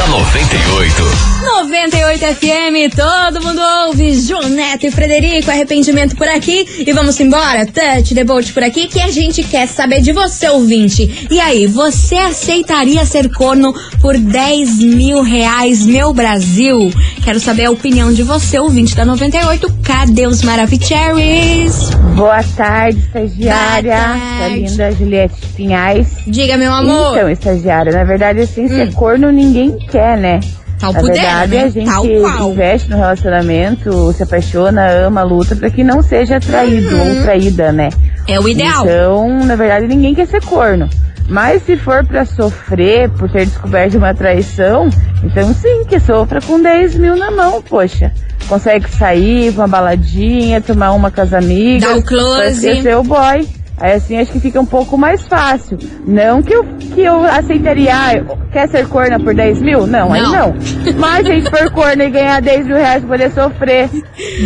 da 0.00 0.06
98. 0.06 1.30
98 1.42 2.24
FM, 2.34 2.94
todo 2.96 3.44
mundo 3.44 3.60
ouve. 3.86 4.14
João 4.14 4.48
Neto 4.48 4.86
e 4.86 4.90
Frederico, 4.90 5.50
arrependimento 5.50 6.16
por 6.16 6.26
aqui. 6.26 6.66
E 6.86 6.90
vamos 6.92 7.20
embora, 7.20 7.66
Touch 7.66 8.14
the 8.14 8.24
Bolt 8.24 8.50
por 8.54 8.62
aqui, 8.62 8.86
que 8.86 8.98
a 8.98 9.10
gente 9.10 9.42
quer 9.42 9.68
saber 9.68 10.00
de 10.00 10.12
você, 10.12 10.48
ouvinte. 10.48 11.28
E 11.30 11.38
aí, 11.38 11.66
você 11.66 12.16
aceitaria 12.16 13.04
ser 13.04 13.30
corno 13.30 13.74
por 14.00 14.16
10 14.16 14.78
mil 14.78 15.22
reais, 15.22 15.84
meu 15.84 16.14
Brasil? 16.14 16.90
Quero 17.22 17.38
saber 17.38 17.66
a 17.66 17.70
opinião 17.70 18.10
de 18.10 18.22
você, 18.22 18.58
ouvinte 18.58 18.96
da 18.96 19.04
98. 19.04 19.70
Cadê 19.82 20.26
os 20.26 20.42
Maravicheries? 20.42 21.90
Boa 22.16 22.42
tarde, 22.56 22.98
estagiária. 23.00 23.96
Boa 23.96 24.18
tarde. 24.18 24.44
A 24.44 24.48
linda 24.48 24.92
Juliette 24.92 25.46
Pinhais. 25.56 26.08
Diga, 26.26 26.56
meu 26.56 26.72
amor. 26.72 27.16
Então, 27.16 27.30
estagiária, 27.30 27.92
na 27.92 28.04
verdade, 28.04 28.40
assim, 28.40 28.66
ser 28.66 28.94
corno 28.94 29.30
ninguém 29.30 29.78
quer, 29.90 30.16
né? 30.18 30.40
Tal 30.78 30.92
na 30.94 31.02
verdade, 31.02 31.56
né? 31.56 31.64
a 31.64 31.68
gente 31.68 31.86
Tal 31.90 32.06
qual. 32.06 32.50
investe 32.52 32.88
no 32.88 32.96
relacionamento, 32.96 34.12
se 34.14 34.22
apaixona, 34.22 34.86
ama, 34.90 35.22
luta 35.22 35.54
pra 35.54 35.68
que 35.68 35.84
não 35.84 36.02
seja 36.02 36.40
traído 36.40 36.94
Uhum. 36.96 37.16
ou 37.16 37.22
traída, 37.22 37.70
né? 37.70 37.90
É 38.26 38.40
o 38.40 38.48
ideal. 38.48 38.82
Então, 38.84 39.44
na 39.44 39.56
verdade, 39.56 39.86
ninguém 39.86 40.14
quer 40.14 40.26
ser 40.26 40.42
corno. 40.42 40.88
Mas 41.28 41.62
se 41.64 41.76
for 41.76 42.04
pra 42.04 42.24
sofrer 42.24 43.08
por 43.10 43.30
ter 43.30 43.44
descoberto 43.46 43.96
uma 43.96 44.12
traição, 44.14 44.88
então 45.22 45.52
sim, 45.54 45.84
que 45.88 46.00
sofra 46.00 46.40
com 46.40 46.60
10 46.60 46.96
mil 46.96 47.14
na 47.14 47.30
mão, 47.30 47.62
poxa. 47.62 48.10
Consegue 48.48 48.90
sair, 48.90 49.52
pra 49.52 49.62
uma 49.62 49.68
baladinha, 49.68 50.60
tomar 50.60 50.90
uma 50.92 51.10
com 51.10 51.20
as 51.20 51.32
amigas. 51.32 51.88
Dá 51.88 51.96
o 51.98 52.02
close. 52.02 52.36
Vai 52.36 52.48
esquecer 52.50 52.96
o 52.96 53.02
boy. 53.04 53.46
Aí 53.80 53.92
assim 53.92 54.18
acho 54.18 54.30
que 54.32 54.40
fica 54.40 54.60
um 54.60 54.66
pouco 54.66 54.98
mais 54.98 55.22
fácil. 55.26 55.78
Não 56.06 56.42
que 56.42 56.52
eu, 56.52 56.64
que 56.94 57.00
eu 57.00 57.24
aceitaria, 57.24 57.94
ah, 57.94 58.36
quer 58.52 58.68
ser 58.68 58.86
corna 58.86 59.18
por 59.18 59.34
10 59.34 59.60
mil? 59.62 59.86
Não, 59.86 60.12
aí 60.12 60.20
Não. 60.20 60.32
não. 60.32 60.54
Mas 60.98 61.26
se 61.26 61.32
a 61.32 61.34
gente 61.34 61.50
for 61.50 61.70
corna 61.72 62.04
e 62.04 62.10
ganhar 62.10 62.40
10 62.42 62.66
mil 62.66 62.76
reais 62.76 63.00
pra 63.02 63.16
poder 63.16 63.32
sofrer 63.32 63.88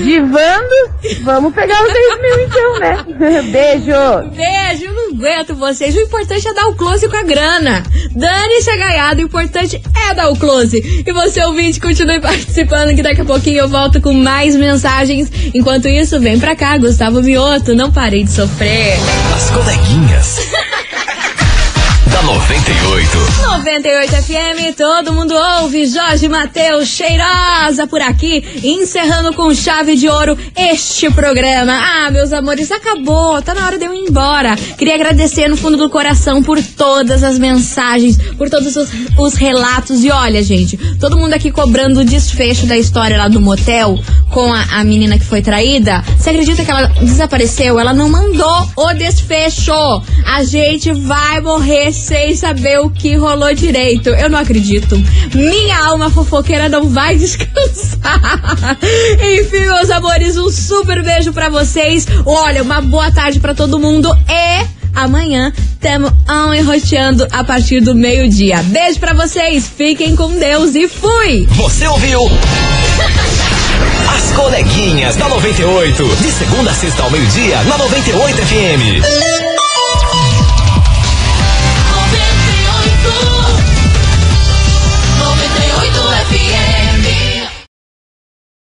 divando, 0.05 0.91
vamos 1.23 1.53
pegar 1.55 1.83
os 1.85 1.93
10 1.93 2.21
mil 2.21 2.47
então, 2.47 2.79
né? 2.79 3.43
Beijo! 3.51 4.31
Beijo, 4.37 4.95
não 4.95 5.15
aguento 5.15 5.55
vocês. 5.55 5.95
O 5.97 6.01
importante 6.01 6.47
é 6.47 6.55
dar 6.55 6.67
o 6.69 6.75
close 6.75 7.09
com 7.09 7.17
a 7.17 7.23
grana. 7.23 7.83
Dane-se 8.15 8.71
a 8.71 8.77
gaiada, 8.77 9.21
o 9.21 9.25
importante 9.25 9.83
é 10.11 10.15
dar 10.15 10.31
o 10.31 10.37
close. 10.37 11.05
E 11.07 11.13
você, 11.13 11.43
ouvinte, 11.45 11.81
continue 11.81 12.21
participando, 12.21 12.95
que 12.95 13.03
daqui 13.03 13.21
a 13.21 13.25
pouquinho 13.25 13.59
eu 13.59 13.69
volto 13.69 14.01
com 14.01 14.13
mais 14.13 14.55
mensagens. 14.55 15.31
Enquanto 15.55 15.89
isso, 15.89 16.21
vem 16.21 16.39
pra 16.39 16.55
cá, 16.55 16.77
Gustavo 16.79 17.23
Mioto. 17.23 17.75
Não 17.75 17.91
parei 17.91 18.25
de 18.25 18.31
sofrer. 18.31 18.95
As 19.33 19.51
coleguinhas. 19.51 20.41
da 22.25 22.33
98. 22.33 23.25
98 23.43 24.13
FM, 24.23 24.77
todo 24.77 25.13
mundo 25.13 25.35
ouve. 25.61 25.87
Jorge 25.87 26.27
Matheus, 26.29 26.89
cheirosa 26.89 27.87
por 27.87 28.01
aqui, 28.01 28.43
encerrando 28.63 29.33
com 29.35 29.55
chave 29.55 29.95
de 29.95 30.09
ouro 30.09 30.37
este 30.57 31.11
programa. 31.11 31.73
Ah, 31.73 32.11
meus 32.11 32.33
amores, 32.33 32.73
acabou, 32.73 33.43
tá 33.43 33.55
na 33.55 33.67
hora 33.67 33.79
de 33.79 33.85
eu 33.85 33.93
ir 33.93 34.09
embora. 34.09 34.57
Queria 34.79 34.95
agradecer 34.95 35.49
no 35.49 35.57
fundo 35.57 35.77
do 35.77 35.91
coração 35.91 36.43
por 36.43 36.61
todas 36.63 37.23
as 37.23 37.39
mensagens, 37.39 38.17
por 38.39 38.49
todos 38.49 38.75
os, 38.75 38.89
os 39.19 39.35
relatos. 39.35 40.03
E 40.03 40.11
olha, 40.11 40.43
gente, 40.43 40.77
todo 40.99 41.19
mundo 41.19 41.35
aqui 41.35 41.51
cobrando 41.51 42.01
o 42.01 42.05
desfecho 42.05 42.67
da 42.67 42.77
história 42.77 43.19
lá 43.19 43.29
do 43.29 43.41
motel 43.41 43.99
com 44.31 44.53
a, 44.53 44.81
a 44.81 44.85
menina 44.85 45.19
que 45.19 45.25
foi 45.25 45.43
traída. 45.43 46.03
Você 46.19 46.31
acredita 46.31 46.65
que 46.65 46.71
ela 46.71 46.87
desapareceu? 47.03 47.79
Ela 47.79 47.93
não 47.93 48.09
mandou 48.09 48.69
o 48.77 48.95
desfecho. 48.95 49.73
A 50.27 50.43
gente 50.43 50.93
vai 50.93 51.41
morrer 51.41 51.93
sem 51.93 52.14
saber 52.37 52.79
o 52.81 52.91
que 52.91 53.17
rolou 53.17 53.53
direito. 53.55 54.09
Eu 54.11 54.29
não 54.31 54.39
acredito. 54.39 54.97
Minha 55.35 55.85
alma 55.87 56.11
fofoqueira 56.11 56.69
não 56.69 56.89
vai 56.89 57.17
descansar. 57.19 58.79
Enfim, 59.21 59.61
meus 59.61 59.91
amores, 59.91 60.37
um 60.37 60.51
super 60.51 61.03
beijo 61.03 61.33
pra 61.33 61.49
vocês. 61.49 62.07
Olha, 62.25 62.63
uma 62.63 62.81
boa 62.81 63.11
tarde 63.11 63.41
pra 63.41 63.55
todo 63.55 63.79
mundo 63.79 64.09
e 64.29 64.67
amanhã 64.95 65.53
tamo 65.81 66.07
on 66.29 66.55
e 66.55 66.61
roteando 66.61 67.27
a 67.33 67.43
partir 67.43 67.81
do 67.81 67.95
meio-dia. 67.95 68.63
Beijo 68.65 69.01
pra 69.01 69.13
vocês, 69.13 69.69
fiquem 69.77 70.15
com 70.15 70.31
Deus 70.39 70.75
e 70.75 70.89
fui! 70.89 71.47
Você 71.51 71.87
ouviu? 71.87 72.21
As 74.17 74.33
coleguinhas 74.37 75.17
da 75.17 75.29
98. 75.29 76.17
De 76.23 76.31
segunda 76.31 76.71
a 76.71 76.75
sexta 76.75 77.03
ao 77.03 77.11
meio-dia, 77.11 77.63
na 77.65 77.77
98 77.77 78.37
FM. 78.39 79.44